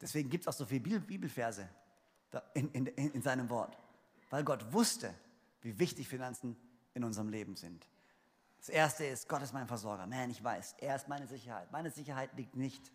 deswegen 0.00 0.30
gibt 0.30 0.44
es 0.44 0.48
auch 0.48 0.56
so 0.56 0.66
viele 0.66 1.00
Bibelverse 1.00 1.68
in, 2.54 2.70
in, 2.70 2.86
in 2.86 3.22
seinem 3.22 3.48
Wort. 3.50 3.76
Weil 4.30 4.44
Gott 4.44 4.72
wusste, 4.72 5.14
wie 5.62 5.78
wichtig 5.78 6.08
Finanzen 6.08 6.56
in 6.94 7.04
unserem 7.04 7.28
Leben 7.28 7.56
sind. 7.56 7.86
Das 8.58 8.68
erste 8.68 9.04
ist, 9.04 9.28
Gott 9.28 9.42
ist 9.42 9.52
mein 9.52 9.66
Versorger. 9.66 10.06
Man, 10.06 10.30
ich 10.30 10.42
weiß, 10.42 10.76
er 10.78 10.96
ist 10.96 11.08
meine 11.08 11.26
Sicherheit. 11.26 11.70
Meine 11.70 11.90
Sicherheit 11.90 12.30
liegt 12.36 12.56
nicht 12.56 12.90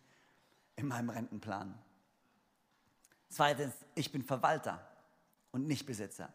in 0.75 0.87
meinem 0.87 1.09
Rentenplan. 1.09 1.77
Zweitens, 3.29 3.75
ich 3.93 4.11
bin 4.11 4.23
Verwalter 4.23 4.85
und 5.51 5.67
nicht 5.67 5.85
Besitzer. 5.85 6.33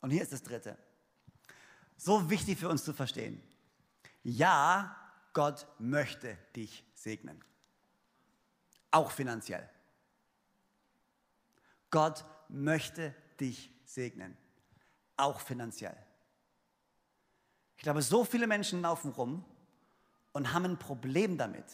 Und 0.00 0.10
hier 0.10 0.22
ist 0.22 0.32
das 0.32 0.42
dritte. 0.42 0.78
So 1.96 2.30
wichtig 2.30 2.58
für 2.58 2.68
uns 2.68 2.84
zu 2.84 2.92
verstehen. 2.92 3.42
Ja, 4.22 4.96
Gott 5.34 5.66
möchte 5.78 6.38
dich 6.56 6.84
segnen. 6.94 7.44
Auch 8.90 9.10
finanziell. 9.10 9.68
Gott 11.94 12.24
möchte 12.48 13.14
dich 13.38 13.70
segnen. 13.84 14.36
Auch 15.16 15.38
finanziell. 15.38 15.96
Ich 17.76 17.84
glaube, 17.84 18.02
so 18.02 18.24
viele 18.24 18.48
Menschen 18.48 18.82
laufen 18.82 19.12
rum 19.12 19.44
und 20.32 20.52
haben 20.52 20.64
ein 20.64 20.78
Problem 20.80 21.38
damit, 21.38 21.66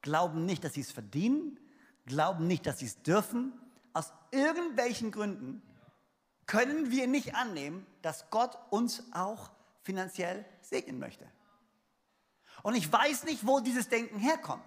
glauben 0.00 0.44
nicht, 0.46 0.64
dass 0.64 0.74
sie 0.74 0.80
es 0.80 0.90
verdienen, 0.90 1.60
glauben 2.06 2.48
nicht, 2.48 2.66
dass 2.66 2.80
sie 2.80 2.86
es 2.86 3.02
dürfen. 3.02 3.52
Aus 3.92 4.12
irgendwelchen 4.32 5.12
Gründen 5.12 5.62
können 6.46 6.90
wir 6.90 7.06
nicht 7.06 7.36
annehmen, 7.36 7.86
dass 8.02 8.30
Gott 8.30 8.58
uns 8.70 9.04
auch 9.12 9.52
finanziell 9.82 10.44
segnen 10.60 10.98
möchte. 10.98 11.30
Und 12.64 12.74
ich 12.74 12.92
weiß 12.92 13.22
nicht, 13.26 13.46
wo 13.46 13.60
dieses 13.60 13.88
Denken 13.88 14.18
herkommt. 14.18 14.66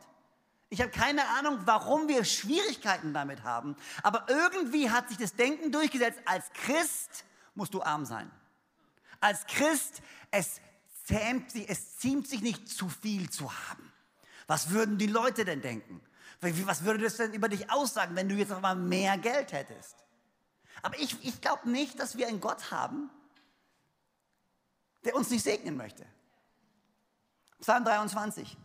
Ich 0.70 0.82
habe 0.82 0.92
keine 0.92 1.28
Ahnung, 1.30 1.60
warum 1.66 2.08
wir 2.08 2.26
Schwierigkeiten 2.26 3.14
damit 3.14 3.44
haben, 3.44 3.76
aber 4.04 4.26
irgendwie 4.28 4.90
hat 4.90 5.08
sich 5.08 5.18
das 5.18 5.34
Denken 5.34 5.72
durchgesetzt, 5.72 6.20
als 6.26 6.52
Christ 6.54 7.24
musst 7.56 7.74
du 7.74 7.82
arm 7.82 8.06
sein. 8.06 8.30
Als 9.20 9.46
Christ, 9.46 10.02
es 10.30 10.60
zähmt 11.06 11.52
sich, 11.52 11.70
es 11.70 11.98
ziemt 11.98 12.28
sich 12.28 12.42
nicht 12.42 12.68
zu 12.68 12.90
viel 12.90 13.30
zu 13.30 13.52
haben. 13.52 13.92
Was 14.46 14.70
würden 14.72 14.98
die 14.98 15.08
Leute 15.08 15.46
denn 15.46 15.62
denken? 15.62 16.02
Was 16.42 16.84
würde 16.84 17.04
das 17.04 17.18
denn 17.18 17.34
über 17.34 17.50
dich 17.50 17.72
aussagen, 17.72 18.16
wenn 18.16 18.30
du 18.30 18.36
jetzt 18.36 18.50
noch 18.50 18.62
mal 18.62 18.76
mehr 18.76 19.18
Geld 19.18 19.54
hättest? 19.54 19.96
Aber 20.84 21.00
ich, 21.00 21.24
ich 21.26 21.42
glaube 21.42 21.70
nicht, 21.70 22.00
dass 22.00 22.18
wir 22.18 22.28
einen 22.28 22.42
Gott 22.42 22.72
haben, 22.72 23.10
der 25.04 25.16
uns 25.16 25.30
nicht 25.30 25.44
segnen 25.44 25.78
möchte. 25.78 26.06
Psalm 27.60 27.86
23. 27.86 28.56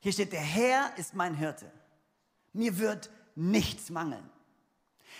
Hier 0.00 0.12
steht, 0.12 0.32
der 0.32 0.40
Herr 0.40 0.92
ist 0.96 1.14
mein 1.14 1.34
Hirte. 1.34 1.70
Mir 2.52 2.78
wird 2.78 3.10
nichts 3.34 3.90
mangeln. 3.90 4.28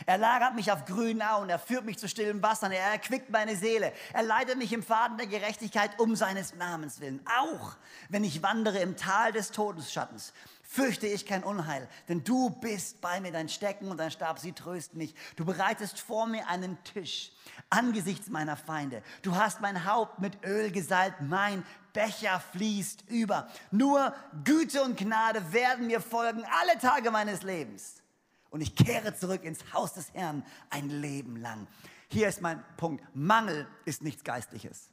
Er 0.06 0.18
lagert 0.18 0.54
mich 0.54 0.70
auf 0.70 0.84
grünen 0.84 1.22
Auen, 1.22 1.48
er 1.48 1.58
führt 1.58 1.84
mich 1.84 1.98
zu 1.98 2.08
stillen 2.08 2.42
Wassern, 2.42 2.70
er 2.70 2.92
erquickt 2.92 3.30
meine 3.30 3.56
Seele, 3.56 3.92
er 4.12 4.22
leitet 4.22 4.56
mich 4.56 4.72
im 4.72 4.82
Faden 4.82 5.16
der 5.16 5.26
Gerechtigkeit 5.26 5.98
um 5.98 6.14
seines 6.14 6.54
Namens 6.54 7.00
willen. 7.00 7.20
Auch 7.40 7.76
wenn 8.08 8.22
ich 8.22 8.42
wandere 8.42 8.78
im 8.78 8.96
Tal 8.96 9.32
des 9.32 9.50
Todesschattens, 9.50 10.32
fürchte 10.70 11.06
ich 11.06 11.24
kein 11.24 11.44
Unheil, 11.44 11.88
denn 12.08 12.22
du 12.22 12.50
bist 12.50 13.00
bei 13.00 13.20
mir, 13.20 13.32
dein 13.32 13.48
Stecken 13.48 13.90
und 13.90 13.96
dein 13.96 14.10
Stab, 14.10 14.38
sie 14.38 14.52
trösten 14.52 14.98
mich. 14.98 15.14
Du 15.36 15.46
bereitest 15.46 15.98
vor 15.98 16.26
mir 16.26 16.46
einen 16.46 16.76
Tisch 16.84 17.32
angesichts 17.70 18.28
meiner 18.28 18.56
Feinde. 18.56 19.02
Du 19.22 19.34
hast 19.34 19.62
mein 19.62 19.86
Haupt 19.86 20.18
mit 20.18 20.44
Öl 20.44 20.70
gesalbt, 20.70 21.22
mein 21.22 21.64
Becher 21.94 22.38
fließt 22.52 23.08
über. 23.08 23.48
Nur 23.70 24.14
Güte 24.44 24.82
und 24.82 24.98
Gnade 24.98 25.54
werden 25.54 25.86
mir 25.86 26.02
folgen 26.02 26.44
alle 26.60 26.78
Tage 26.78 27.10
meines 27.10 27.42
Lebens 27.42 28.02
und 28.50 28.60
ich 28.60 28.76
kehre 28.76 29.16
zurück 29.16 29.44
ins 29.44 29.72
Haus 29.72 29.94
des 29.94 30.12
Herrn 30.12 30.44
ein 30.68 30.90
Leben 30.90 31.36
lang. 31.36 31.66
Hier 32.08 32.28
ist 32.28 32.42
mein 32.42 32.62
Punkt. 32.76 33.02
Mangel 33.14 33.66
ist 33.86 34.02
nichts 34.02 34.22
Geistliches. 34.22 34.90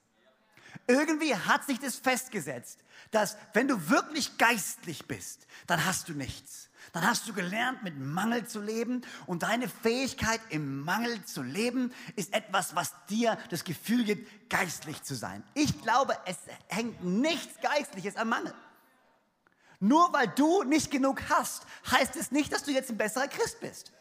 Irgendwie 0.88 1.36
hat 1.36 1.66
sich 1.66 1.80
das 1.80 1.96
festgesetzt, 1.96 2.80
dass 3.12 3.38
wenn 3.54 3.68
du 3.68 3.90
wirklich 3.90 4.38
geistlich 4.38 5.08
bist, 5.08 5.48
dann 5.68 5.86
hast 5.86 6.10
du 6.10 6.14
nichts. 6.14 6.70
Dann 6.94 7.06
hast 7.06 7.28
du 7.28 7.34
gelernt, 7.34 7.84
mit 7.84 8.00
Mangel 8.00 8.46
zu 8.46 8.62
leben 8.62 9.02
und 9.26 9.44
deine 9.44 9.68
Fähigkeit 9.68 10.40
im 10.50 10.82
Mangel 10.82 11.24
zu 11.26 11.42
leben 11.42 11.92
ist 12.16 12.34
etwas, 12.34 12.76
was 12.76 12.94
dir 13.10 13.38
das 13.50 13.64
Gefühl 13.64 14.04
gibt, 14.04 14.50
geistlich 14.50 15.04
zu 15.04 15.16
sein. 15.16 15.44
Ich 15.56 15.82
glaube, 15.82 16.16
es 16.26 16.38
hängt 16.68 17.04
nichts 17.04 17.60
Geistliches 17.62 18.16
am 18.16 18.30
Mangel. 18.30 18.54
Nur 19.80 20.14
weil 20.14 20.28
du 20.30 20.64
nicht 20.64 20.90
genug 20.90 21.22
hast, 21.30 21.66
heißt 21.92 22.16
es 22.16 22.32
nicht, 22.32 22.54
dass 22.54 22.64
du 22.64 22.72
jetzt 22.72 22.90
ein 22.90 22.98
besserer 22.98 23.28
Christ 23.28 23.60
bist. 23.60 23.92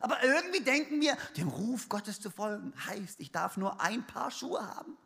Aber 0.00 0.22
irgendwie 0.22 0.60
denken 0.60 1.00
wir, 1.00 1.16
dem 1.36 1.48
Ruf 1.48 1.88
Gottes 1.88 2.20
zu 2.20 2.30
folgen 2.30 2.74
heißt, 2.86 3.18
ich 3.20 3.32
darf 3.32 3.56
nur 3.56 3.80
ein 3.80 4.06
Paar 4.06 4.30
Schuhe 4.30 4.60
haben. 4.76 4.98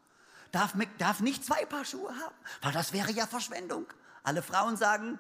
Darf, 0.53 0.73
darf 0.99 1.21
nicht 1.21 1.45
zwei 1.45 1.65
Paar 1.67 1.85
Schuhe 1.85 2.11
haben, 2.11 2.35
weil 2.63 2.73
das 2.73 2.93
wäre 2.93 3.13
ja 3.13 3.27
Verschwendung. 3.27 3.87
Alle 4.23 4.43
Frauen 4.43 4.77
sagen, 4.77 5.19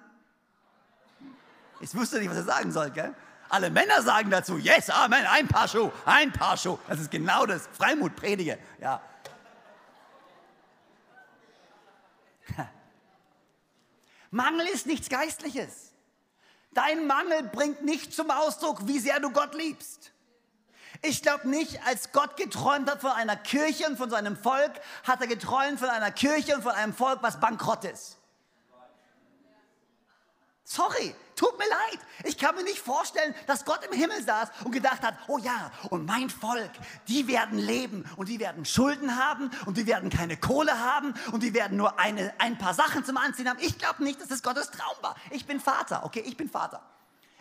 ich 1.80 1.94
wusste 1.94 2.18
nicht, 2.18 2.30
was 2.30 2.36
er 2.38 2.44
sagen 2.44 2.72
soll, 2.72 2.90
gell? 2.90 3.14
Alle 3.50 3.70
Männer 3.70 4.02
sagen 4.02 4.30
dazu, 4.30 4.58
yes, 4.58 4.90
Amen, 4.90 5.24
ein 5.26 5.48
Paar 5.48 5.68
Schuhe, 5.68 5.92
ein 6.04 6.32
Paar 6.32 6.56
Schuhe. 6.56 6.78
Das 6.88 7.00
ist 7.00 7.10
genau 7.10 7.46
das, 7.46 7.68
Freimut 7.72 8.14
predige, 8.16 8.58
ja. 8.80 9.00
Mangel 14.30 14.66
ist 14.66 14.86
nichts 14.86 15.08
Geistliches. 15.08 15.92
Dein 16.74 17.06
Mangel 17.06 17.44
bringt 17.44 17.82
nicht 17.84 18.12
zum 18.12 18.30
Ausdruck, 18.30 18.86
wie 18.86 18.98
sehr 18.98 19.20
du 19.20 19.30
Gott 19.30 19.54
liebst. 19.54 20.12
Ich 21.02 21.22
glaube 21.22 21.48
nicht, 21.48 21.80
als 21.86 22.12
Gott 22.12 22.36
geträumt 22.36 22.90
hat 22.90 23.00
von 23.00 23.12
einer 23.12 23.36
Kirche 23.36 23.86
und 23.86 23.96
von 23.96 24.10
seinem 24.10 24.36
Volk, 24.36 24.72
hat 25.04 25.20
er 25.20 25.26
geträumt 25.26 25.78
von 25.78 25.88
einer 25.88 26.10
Kirche 26.10 26.56
und 26.56 26.62
von 26.62 26.72
einem 26.72 26.94
Volk, 26.94 27.22
was 27.22 27.38
bankrott 27.40 27.84
ist. 27.84 28.18
Sorry, 30.70 31.14
tut 31.34 31.56
mir 31.58 31.64
leid. 31.66 31.98
Ich 32.24 32.36
kann 32.36 32.54
mir 32.54 32.62
nicht 32.62 32.80
vorstellen, 32.80 33.34
dass 33.46 33.64
Gott 33.64 33.82
im 33.90 33.96
Himmel 33.96 34.22
saß 34.22 34.50
und 34.64 34.72
gedacht 34.72 35.00
hat, 35.00 35.14
oh 35.26 35.38
ja, 35.38 35.70
und 35.88 36.04
mein 36.04 36.28
Volk, 36.28 36.70
die 37.06 37.26
werden 37.26 37.58
leben 37.58 38.04
und 38.16 38.28
die 38.28 38.38
werden 38.38 38.66
Schulden 38.66 39.16
haben 39.16 39.50
und 39.64 39.78
die 39.78 39.86
werden 39.86 40.10
keine 40.10 40.36
Kohle 40.36 40.78
haben 40.78 41.14
und 41.32 41.42
die 41.42 41.54
werden 41.54 41.78
nur 41.78 41.98
eine, 41.98 42.34
ein 42.38 42.58
paar 42.58 42.74
Sachen 42.74 43.02
zum 43.02 43.16
Anziehen 43.16 43.48
haben. 43.48 43.58
Ich 43.62 43.78
glaube 43.78 44.04
nicht, 44.04 44.20
dass 44.20 44.30
es 44.30 44.42
Gottes 44.42 44.70
Traum 44.70 44.96
war. 45.00 45.16
Ich 45.30 45.46
bin 45.46 45.58
Vater, 45.58 46.04
okay, 46.04 46.22
ich 46.26 46.36
bin 46.36 46.50
Vater. 46.50 46.82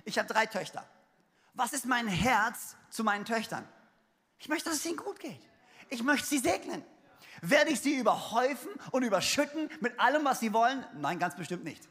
Ich 0.05 0.17
habe 0.17 0.33
drei 0.33 0.45
Töchter. 0.45 0.85
Was 1.57 1.73
ist 1.73 1.87
mein 1.87 2.07
Herz 2.07 2.75
zu 2.91 3.03
meinen 3.03 3.25
Töchtern? 3.25 3.67
Ich 4.37 4.47
möchte, 4.47 4.69
dass 4.69 4.77
es 4.77 4.85
ihnen 4.85 4.97
gut 4.97 5.19
geht. 5.19 5.41
Ich 5.89 6.03
möchte 6.03 6.27
sie 6.27 6.37
segnen. 6.37 6.85
Werde 7.41 7.71
ich 7.71 7.81
sie 7.81 7.97
überhäufen 7.97 8.69
und 8.91 9.01
überschütten 9.01 9.69
mit 9.79 9.99
allem, 9.99 10.23
was 10.23 10.39
sie 10.39 10.53
wollen? 10.53 10.85
Nein, 10.93 11.17
ganz 11.17 11.35
bestimmt 11.35 11.63
nicht. 11.63 11.87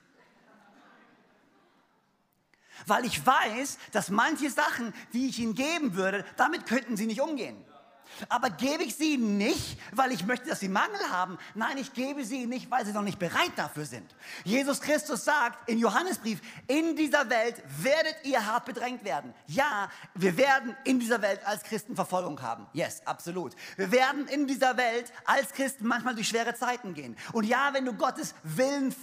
Weil 2.87 3.05
ich 3.05 3.27
weiß, 3.27 3.79
dass 3.91 4.09
manche 4.11 4.51
Sachen, 4.51 4.95
die 5.13 5.29
ich 5.29 5.41
ihnen 5.41 5.55
geben 5.55 5.95
würde, 5.95 6.25
damit 6.37 6.67
könnten 6.67 6.97
sie 6.97 7.07
nicht 7.07 7.21
umgehen. 7.21 7.57
Aber 8.29 8.51
gebe 8.51 8.83
ich 8.83 8.95
sie 8.95 9.15
ihnen 9.15 9.37
nicht, 9.37 9.79
weil 9.93 10.13
ich 10.13 10.25
möchte, 10.27 10.49
dass 10.49 10.61
sie 10.61 10.69
Mangel 10.69 11.01
haben. 11.11 11.39
Nein, 11.55 11.79
ich 11.79 11.93
gebe 11.93 12.25
sie 12.25 12.43
ihnen 12.43 12.51
nicht, 12.51 12.71
weil 12.71 12.85
sie 12.87 12.93
noch 12.93 13.03
nicht 13.03 13.19
bereit 13.19 13.53
dafür 13.57 13.85
sind. 13.85 14.15
Jesus 14.45 14.81
Christus 14.81 15.25
sagt 15.25 15.69
im 15.69 15.79
Johannesbrief, 15.79 16.41
in 16.67 16.97
dieser 16.97 17.29
Welt 17.31 17.63
werdet 17.79 18.17
ihr 18.25 18.45
hart 18.45 18.65
bedrängt 18.65 19.05
werden. 19.05 19.35
Ja, 19.47 19.91
wir 20.15 20.37
werden 20.37 20.77
in 20.85 20.99
dieser 20.99 21.23
Welt 21.23 21.45
als 21.47 21.63
Christen 21.63 21.95
Verfolgung 21.95 22.41
haben. 22.43 22.67
Yes, 22.73 23.03
absolut. 23.07 23.55
Wir 23.77 23.91
werden 23.93 24.27
in 24.29 24.47
dieser 24.47 24.77
Welt 24.77 25.13
als 25.25 25.53
Christen 25.53 25.87
manchmal 25.87 26.15
durch 26.15 26.29
schwere 26.29 26.55
Zeiten 26.55 26.95
gehen. 26.95 27.17
Und 27.33 27.45
ja, 27.45 27.71
wenn 27.73 27.85
du 27.85 27.93
Gottes 27.93 28.35
Willen 28.43 28.95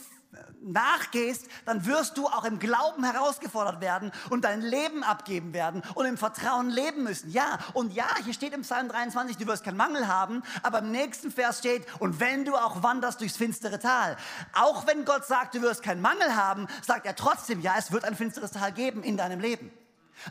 nachgehst, 0.62 1.48
dann 1.66 1.86
wirst 1.86 2.18
du 2.18 2.28
auch 2.28 2.46
im 2.46 2.60
Glauben 2.60 3.04
herausgefordert 3.04 3.82
werden 3.82 4.12
und 4.30 4.46
dein 4.46 4.62
Leben 4.62 5.04
abgeben 5.04 5.54
werden 5.54 5.84
und 5.96 6.06
im 6.06 6.18
Vertrauen 6.18 6.70
leben 6.70 7.04
müssen. 7.04 7.30
Ja, 7.32 7.60
und 7.74 7.94
ja, 7.94 8.08
hier 8.24 8.34
steht 8.34 8.54
im 8.54 8.62
Psalm 8.62 8.90
23, 8.90 9.38
du 9.38 9.48
wirst 9.48 9.64
keinen 9.64 9.78
Mangel 9.78 10.08
haben, 10.08 10.44
aber 10.62 10.80
im 10.80 10.92
nächsten 10.92 11.32
Vers 11.32 11.60
steht, 11.60 11.86
und 12.00 12.20
wenn 12.20 12.46
du 12.46 12.56
auch 12.56 12.84
wanderst 12.84 13.22
durchs 13.22 13.38
finstere 13.38 13.80
Tal, 13.80 14.18
auch 14.54 14.88
wenn 14.88 15.06
Gott 15.06 15.26
sagt, 15.26 15.56
du 15.56 15.62
wirst 15.62 15.84
keinen 15.84 16.02
Mangel 16.02 16.36
haben, 16.36 16.68
sagt 16.86 17.06
er 17.06 17.16
trotzdem, 17.16 17.62
ja, 17.62 17.76
es 17.78 17.92
wird 17.92 18.06
ein 18.06 18.16
finsteres 18.16 18.52
Tal 18.52 18.72
geben 18.72 19.04
in 19.04 19.18
deinem 19.18 19.40
Leben. 19.40 19.72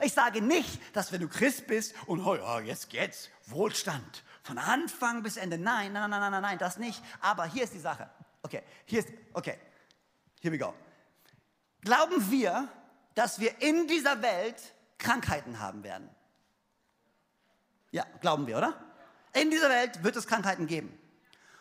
Ich 0.01 0.15
sage 0.15 0.41
nicht, 0.41 0.81
dass 0.97 1.13
wenn 1.13 1.21
du 1.21 1.29
Christ 1.29 1.67
bist 1.67 1.95
und 2.07 2.25
oh 2.25 2.35
ja, 2.35 2.61
jetzt 2.61 2.89
geht's, 2.89 3.29
Wohlstand, 3.47 4.25
von 4.43 4.59
Anfang 4.59 5.23
bis 5.23 5.37
Ende. 5.37 5.59
Nein, 5.59 5.93
nein, 5.93 6.11
nein, 6.11 6.21
nein, 6.21 6.33
nein, 6.33 6.43
nein, 6.43 6.59
das 6.59 6.79
nicht. 6.79 7.03
Aber 7.21 7.45
hier 7.45 7.65
ist 7.65 7.75
die 7.75 7.81
Sache. 7.81 8.09
Okay, 8.43 8.63
hier 8.87 9.01
ist, 9.01 9.09
okay, 9.35 9.57
Here 10.43 10.53
we 10.53 10.59
go. 10.59 10.75
Glauben 11.83 12.31
wir, 12.31 12.69
dass 13.15 13.39
wir 13.39 13.63
in 13.63 13.87
dieser 13.87 14.21
Welt 14.23 14.57
Krankheiten 14.99 15.61
haben 15.61 15.85
werden? 15.85 16.11
Ja, 17.93 18.05
glauben 18.21 18.49
wir, 18.49 18.59
oder? 18.59 18.75
In 19.35 19.53
dieser 19.53 19.71
Welt 19.71 20.03
wird 20.03 20.17
es 20.17 20.27
Krankheiten 20.27 20.67
geben. 20.67 20.99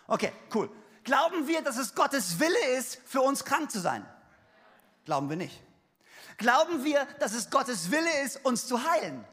Okay, 0.07 0.33
cool. 0.55 0.69
Glauben 1.03 1.47
wir, 1.47 1.61
dass 1.61 1.77
es 1.77 1.93
Gottes 1.93 2.39
Wille 2.39 2.77
ist, 2.77 2.99
für 3.05 3.21
uns 3.21 3.45
krank 3.45 3.69
zu 3.69 3.79
sein? 3.79 4.03
Glauben 5.05 5.29
wir 5.29 5.37
nicht. 5.37 5.61
Glauben 6.37 6.83
wir, 6.83 7.05
dass 7.19 7.33
es 7.33 7.51
Gottes 7.51 7.91
Wille 7.91 8.21
ist, 8.23 8.43
uns 8.43 8.65
zu 8.65 8.83
heilen? 8.83 9.23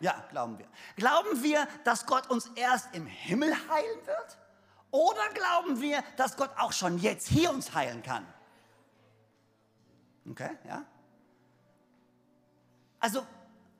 Ja, 0.00 0.24
glauben 0.30 0.58
wir. 0.58 0.66
Glauben 0.96 1.42
wir, 1.42 1.68
dass 1.84 2.06
Gott 2.06 2.30
uns 2.30 2.50
erst 2.54 2.94
im 2.94 3.06
Himmel 3.06 3.50
heilen 3.68 4.06
wird? 4.06 4.38
Oder 4.90 5.28
glauben 5.34 5.82
wir, 5.82 6.02
dass 6.16 6.36
Gott 6.38 6.50
auch 6.56 6.72
schon 6.72 6.98
jetzt 6.98 7.28
hier 7.28 7.50
uns 7.50 7.74
heilen 7.74 8.02
kann? 8.02 8.26
Okay, 10.30 10.50
ja? 10.66 10.84
Also, 12.98 13.24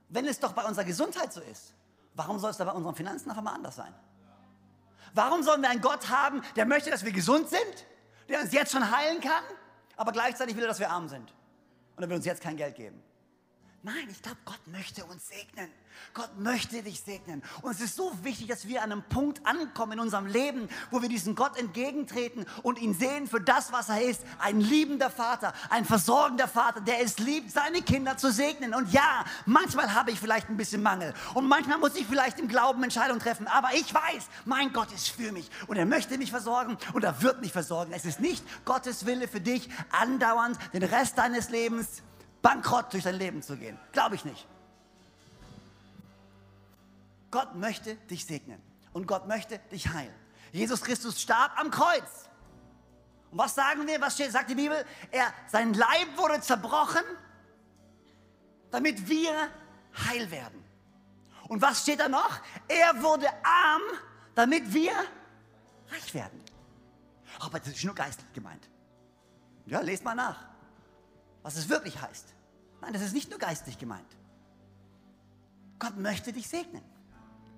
wenn 0.09 0.27
es 0.27 0.39
doch 0.39 0.53
bei 0.53 0.65
unserer 0.65 0.85
Gesundheit 0.85 1.33
so 1.33 1.41
ist, 1.41 1.75
warum 2.15 2.39
soll 2.39 2.51
es 2.51 2.57
da 2.57 2.65
bei 2.65 2.73
unseren 2.73 2.95
Finanzen 2.95 3.31
auf 3.31 3.39
einmal 3.39 3.55
anders 3.55 3.77
sein? 3.77 3.93
Warum 5.15 5.43
sollen 5.43 5.63
wir 5.63 5.71
einen 5.71 5.81
Gott 5.81 6.09
haben, 6.11 6.43
der 6.57 6.67
möchte, 6.67 6.91
dass 6.91 7.05
wir 7.05 7.13
gesund 7.13 7.49
sind, 7.49 7.87
der 8.29 8.41
uns 8.41 8.53
jetzt 8.53 8.73
schon 8.73 8.91
heilen 8.91 9.21
kann, 9.21 9.43
aber 9.97 10.13
gleichzeitig 10.13 10.55
will 10.57 10.65
er, 10.65 10.69
dass 10.69 10.79
wir 10.79 10.91
arm 10.91 11.09
sind 11.09 11.33
und 11.97 12.03
er 12.03 12.09
will 12.09 12.17
uns 12.17 12.27
jetzt 12.27 12.43
kein 12.43 12.57
Geld 12.57 12.77
geben? 12.77 13.03
Nein, 13.87 14.09
ich 14.11 14.21
glaube, 14.21 14.39
Gott 14.45 14.67
möchte 14.67 15.05
uns 15.05 15.29
segnen. 15.29 15.71
Gott 16.13 16.41
möchte 16.41 16.83
dich 16.83 17.03
segnen. 17.03 17.41
Und 17.63 17.71
es 17.71 17.81
ist 17.81 17.95
so 17.95 18.13
wichtig, 18.25 18.49
dass 18.49 18.67
wir 18.67 18.83
an 18.83 18.91
einem 18.91 19.05
Punkt 19.05 19.47
ankommen 19.47 19.93
in 19.93 20.01
unserem 20.01 20.27
Leben, 20.27 20.69
wo 20.91 21.03
wir 21.03 21.09
diesem 21.09 21.37
Gott 21.37 21.57
entgegentreten 21.57 22.47
und 22.65 22.81
ihn 22.81 22.95
sehen 22.95 23.29
für 23.29 23.41
das, 23.41 23.71
was 23.71 23.89
er 23.89 24.03
ist. 24.03 24.23
Ein 24.41 24.61
liebender 24.61 25.09
Vater, 25.09 25.53
ein 25.71 25.85
versorgender 25.85 26.49
Vater, 26.49 26.81
der 26.81 27.01
es 27.01 27.21
liebt, 27.21 27.53
seine 27.53 27.81
Kinder 27.81 28.17
zu 28.17 28.33
segnen. 28.33 28.75
Und 28.75 28.93
ja, 28.93 29.25
manchmal 29.45 29.95
habe 29.95 30.11
ich 30.11 30.19
vielleicht 30.19 30.49
ein 30.49 30.57
bisschen 30.57 30.83
Mangel. 30.83 31.15
Und 31.35 31.47
manchmal 31.47 31.79
muss 31.79 31.95
ich 31.95 32.09
vielleicht 32.09 32.41
im 32.41 32.49
Glauben 32.49 32.83
Entscheidungen 32.83 33.21
treffen. 33.21 33.47
Aber 33.47 33.69
ich 33.75 33.95
weiß, 33.95 34.27
mein 34.47 34.73
Gott 34.73 34.91
ist 34.91 35.11
für 35.11 35.31
mich. 35.31 35.49
Und 35.69 35.77
er 35.77 35.87
möchte 35.87 36.19
mich 36.19 36.33
versorgen 36.33 36.77
und 36.93 37.05
er 37.05 37.23
wird 37.23 37.41
mich 37.41 37.53
versorgen. 37.53 37.93
Es 37.93 38.05
ist 38.05 38.19
nicht 38.19 38.45
Gottes 38.65 39.07
Wille 39.07 39.29
für 39.29 39.41
dich, 39.41 39.71
andauernd 39.93 40.59
den 40.73 40.83
Rest 40.83 41.19
deines 41.19 41.51
Lebens 41.51 42.03
bankrott 42.47 42.93
durch 42.93 43.03
dein 43.03 43.17
Leben 43.17 43.43
zu 43.43 43.57
gehen. 43.57 43.77
Glaube 43.91 44.15
ich 44.15 44.25
nicht. 44.25 44.47
Gott 47.33 47.57
möchte 47.57 47.97
dich 47.97 48.25
segnen 48.25 48.63
und 48.93 49.09
Gott 49.09 49.27
möchte 49.27 49.59
dich 49.73 49.89
heilen. 49.89 50.15
Jesus 50.53 50.81
Christus 50.81 51.21
starb 51.21 51.59
am 51.59 51.73
Kreuz. 51.73 52.29
Und 53.33 53.39
was 53.39 53.57
sagen 53.57 53.85
wir? 53.89 54.01
Was 54.01 54.15
steht, 54.15 54.31
sagt 54.31 54.49
die 54.49 54.55
Bibel? 54.55 54.85
Er, 55.11 55.35
sein 55.49 55.75
Leib 55.75 56.17
wurde 56.17 56.41
zerbrochen, 56.41 57.03
damit 58.71 59.09
wir 59.09 59.33
heil 60.07 60.31
werden. 60.31 60.65
Und 61.49 61.61
was 61.61 61.83
steht 61.83 61.99
da 61.99 62.09
noch? 62.09 62.41
Er 62.69 63.03
wurde 63.03 63.27
arm, 63.43 63.83
damit 64.37 64.73
wir 64.73 64.93
reich 65.91 66.15
werden. 66.15 66.41
Aber 67.41 67.59
das 67.59 67.71
ist 67.71 67.85
nur 67.85 67.95
geistlich 67.97 68.33
gemeint. 68.33 68.69
Ja, 69.67 69.81
lest 69.81 70.05
mal 70.05 70.15
nach, 70.15 70.45
was 71.43 71.57
es 71.57 71.69
wirklich 71.69 72.01
heißt. 72.01 72.36
Nein, 72.87 72.93
das 72.93 73.03
ist 73.03 73.15
nicht 73.15 73.31
nur 73.31 73.41
geistlich 73.41 73.79
gemeint. 73.79 74.07
Gott 75.81 75.97
möchte 75.97 76.33
dich 76.33 76.47
segnen. 76.47 76.85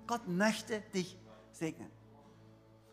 Gott 0.07 0.27
möchte 0.27 0.81
dich 0.81 1.19
segnen. 1.51 1.91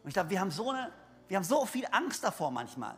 Und 0.03 0.09
ich 0.09 0.13
glaube, 0.13 0.29
wir 0.29 0.39
haben 0.39 0.51
so 0.51 0.71
eine, 0.71 0.93
wir 1.29 1.39
haben 1.39 1.45
so 1.45 1.65
viel 1.65 1.87
Angst 1.91 2.23
davor 2.23 2.51
manchmal. 2.51 2.95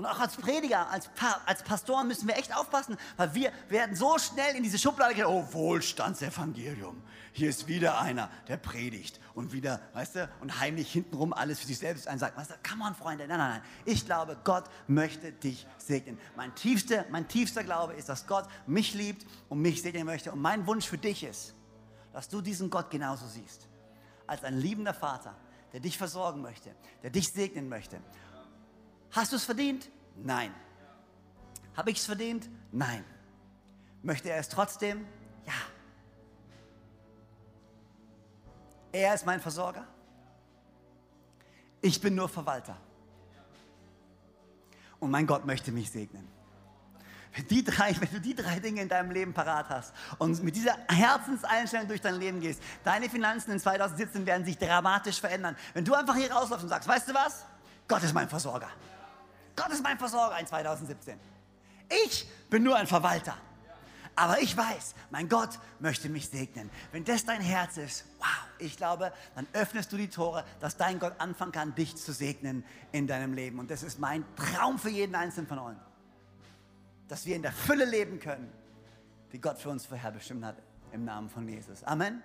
Und 0.00 0.06
auch 0.06 0.18
als 0.18 0.34
Prediger, 0.34 0.88
als, 0.88 1.08
pa 1.08 1.42
als 1.44 1.62
Pastoren 1.62 2.08
müssen 2.08 2.26
wir 2.26 2.34
echt 2.38 2.56
aufpassen, 2.56 2.96
weil 3.18 3.34
wir 3.34 3.52
werden 3.68 3.94
so 3.94 4.16
schnell 4.16 4.56
in 4.56 4.62
diese 4.62 4.78
Schublade 4.78 5.14
gehen, 5.14 5.26
oh, 5.26 5.46
Wohlstandsevangelium. 5.52 7.02
Hier 7.32 7.50
ist 7.50 7.68
wieder 7.68 8.00
einer, 8.00 8.30
der 8.48 8.56
predigt 8.56 9.20
und 9.34 9.52
wieder, 9.52 9.78
weißt 9.92 10.14
du, 10.14 10.30
und 10.40 10.58
heimlich 10.58 10.90
hintenrum 10.90 11.34
alles 11.34 11.60
für 11.60 11.66
sich 11.66 11.76
selbst 11.76 12.08
einsagt. 12.08 12.34
Weißt 12.34 12.50
du, 12.50 12.54
come 12.66 12.82
on, 12.82 12.94
Freunde, 12.94 13.28
nein, 13.28 13.36
nein, 13.36 13.50
nein. 13.50 13.62
Ich 13.84 14.06
glaube, 14.06 14.38
Gott 14.42 14.64
möchte 14.86 15.32
dich 15.32 15.66
segnen. 15.76 16.18
Mein 16.34 16.54
tiefster, 16.54 17.04
mein 17.10 17.28
tiefster 17.28 17.62
Glaube 17.62 17.92
ist, 17.92 18.08
dass 18.08 18.26
Gott 18.26 18.48
mich 18.66 18.94
liebt 18.94 19.26
und 19.50 19.60
mich 19.60 19.82
segnen 19.82 20.06
möchte. 20.06 20.32
Und 20.32 20.40
mein 20.40 20.66
Wunsch 20.66 20.86
für 20.86 20.96
dich 20.96 21.24
ist, 21.24 21.52
dass 22.14 22.30
du 22.30 22.40
diesen 22.40 22.70
Gott 22.70 22.90
genauso 22.90 23.26
siehst. 23.26 23.68
Als 24.26 24.44
ein 24.44 24.56
liebender 24.56 24.94
Vater, 24.94 25.34
der 25.74 25.80
dich 25.80 25.98
versorgen 25.98 26.40
möchte, 26.40 26.74
der 27.02 27.10
dich 27.10 27.30
segnen 27.30 27.68
möchte 27.68 28.00
Hast 29.12 29.32
du 29.32 29.36
es 29.36 29.44
verdient? 29.44 29.88
Nein. 30.16 30.54
Habe 31.76 31.90
ich 31.90 31.98
es 31.98 32.06
verdient? 32.06 32.48
Nein. 32.72 33.04
Möchte 34.02 34.30
er 34.30 34.38
es 34.38 34.48
trotzdem? 34.48 35.06
Ja. 35.46 35.52
Er 38.92 39.14
ist 39.14 39.26
mein 39.26 39.40
Versorger. 39.40 39.86
Ich 41.80 42.00
bin 42.00 42.14
nur 42.14 42.28
Verwalter. 42.28 42.76
Und 44.98 45.10
mein 45.10 45.26
Gott 45.26 45.46
möchte 45.46 45.72
mich 45.72 45.90
segnen. 45.90 46.28
Wenn, 47.34 47.46
die 47.46 47.64
drei, 47.64 47.94
wenn 48.00 48.10
du 48.10 48.20
die 48.20 48.34
drei 48.34 48.58
Dinge 48.58 48.82
in 48.82 48.88
deinem 48.88 49.12
Leben 49.12 49.32
parat 49.32 49.68
hast 49.68 49.94
und 50.18 50.42
mit 50.42 50.56
dieser 50.56 50.76
Herzenseinstellung 50.88 51.86
durch 51.86 52.00
dein 52.00 52.16
Leben 52.16 52.40
gehst, 52.40 52.60
deine 52.84 53.08
Finanzen 53.08 53.52
in 53.52 53.60
2017 53.60 54.26
werden 54.26 54.44
sich 54.44 54.58
dramatisch 54.58 55.20
verändern. 55.20 55.56
Wenn 55.72 55.84
du 55.84 55.94
einfach 55.94 56.16
hier 56.16 56.30
rausläufst 56.32 56.64
und 56.64 56.68
sagst, 56.68 56.88
weißt 56.88 57.08
du 57.08 57.14
was? 57.14 57.46
Gott 57.86 58.02
ist 58.02 58.14
mein 58.14 58.28
Versorger. 58.28 58.68
Gott 59.60 59.72
ist 59.72 59.82
mein 59.82 59.98
Versorger 59.98 60.38
in 60.38 60.46
2017. 60.46 61.18
Ich 62.06 62.26
bin 62.48 62.62
nur 62.62 62.76
ein 62.76 62.86
Verwalter. 62.86 63.36
Aber 64.16 64.40
ich 64.40 64.56
weiß, 64.56 64.94
mein 65.10 65.28
Gott 65.28 65.58
möchte 65.78 66.08
mich 66.08 66.28
segnen. 66.28 66.70
Wenn 66.92 67.04
das 67.04 67.24
dein 67.24 67.40
Herz 67.40 67.76
ist, 67.76 68.04
wow, 68.18 68.26
ich 68.58 68.76
glaube, 68.76 69.12
dann 69.34 69.46
öffnest 69.52 69.92
du 69.92 69.96
die 69.96 70.08
Tore, 70.08 70.44
dass 70.60 70.76
dein 70.76 70.98
Gott 70.98 71.14
anfangen 71.18 71.52
kann, 71.52 71.74
dich 71.74 71.96
zu 71.96 72.12
segnen 72.12 72.64
in 72.92 73.06
deinem 73.06 73.32
Leben. 73.32 73.58
Und 73.58 73.70
das 73.70 73.82
ist 73.82 73.98
mein 73.98 74.24
Traum 74.36 74.78
für 74.78 74.90
jeden 74.90 75.14
Einzelnen 75.14 75.46
von 75.46 75.58
uns. 75.58 75.78
Dass 77.08 77.24
wir 77.24 77.36
in 77.36 77.42
der 77.42 77.52
Fülle 77.52 77.84
leben 77.84 78.20
können, 78.20 78.52
die 79.32 79.40
Gott 79.40 79.58
für 79.58 79.70
uns 79.70 79.86
vorherbestimmt 79.86 80.44
hat, 80.44 80.56
im 80.92 81.04
Namen 81.04 81.30
von 81.30 81.48
Jesus. 81.48 81.82
Amen. 81.84 82.22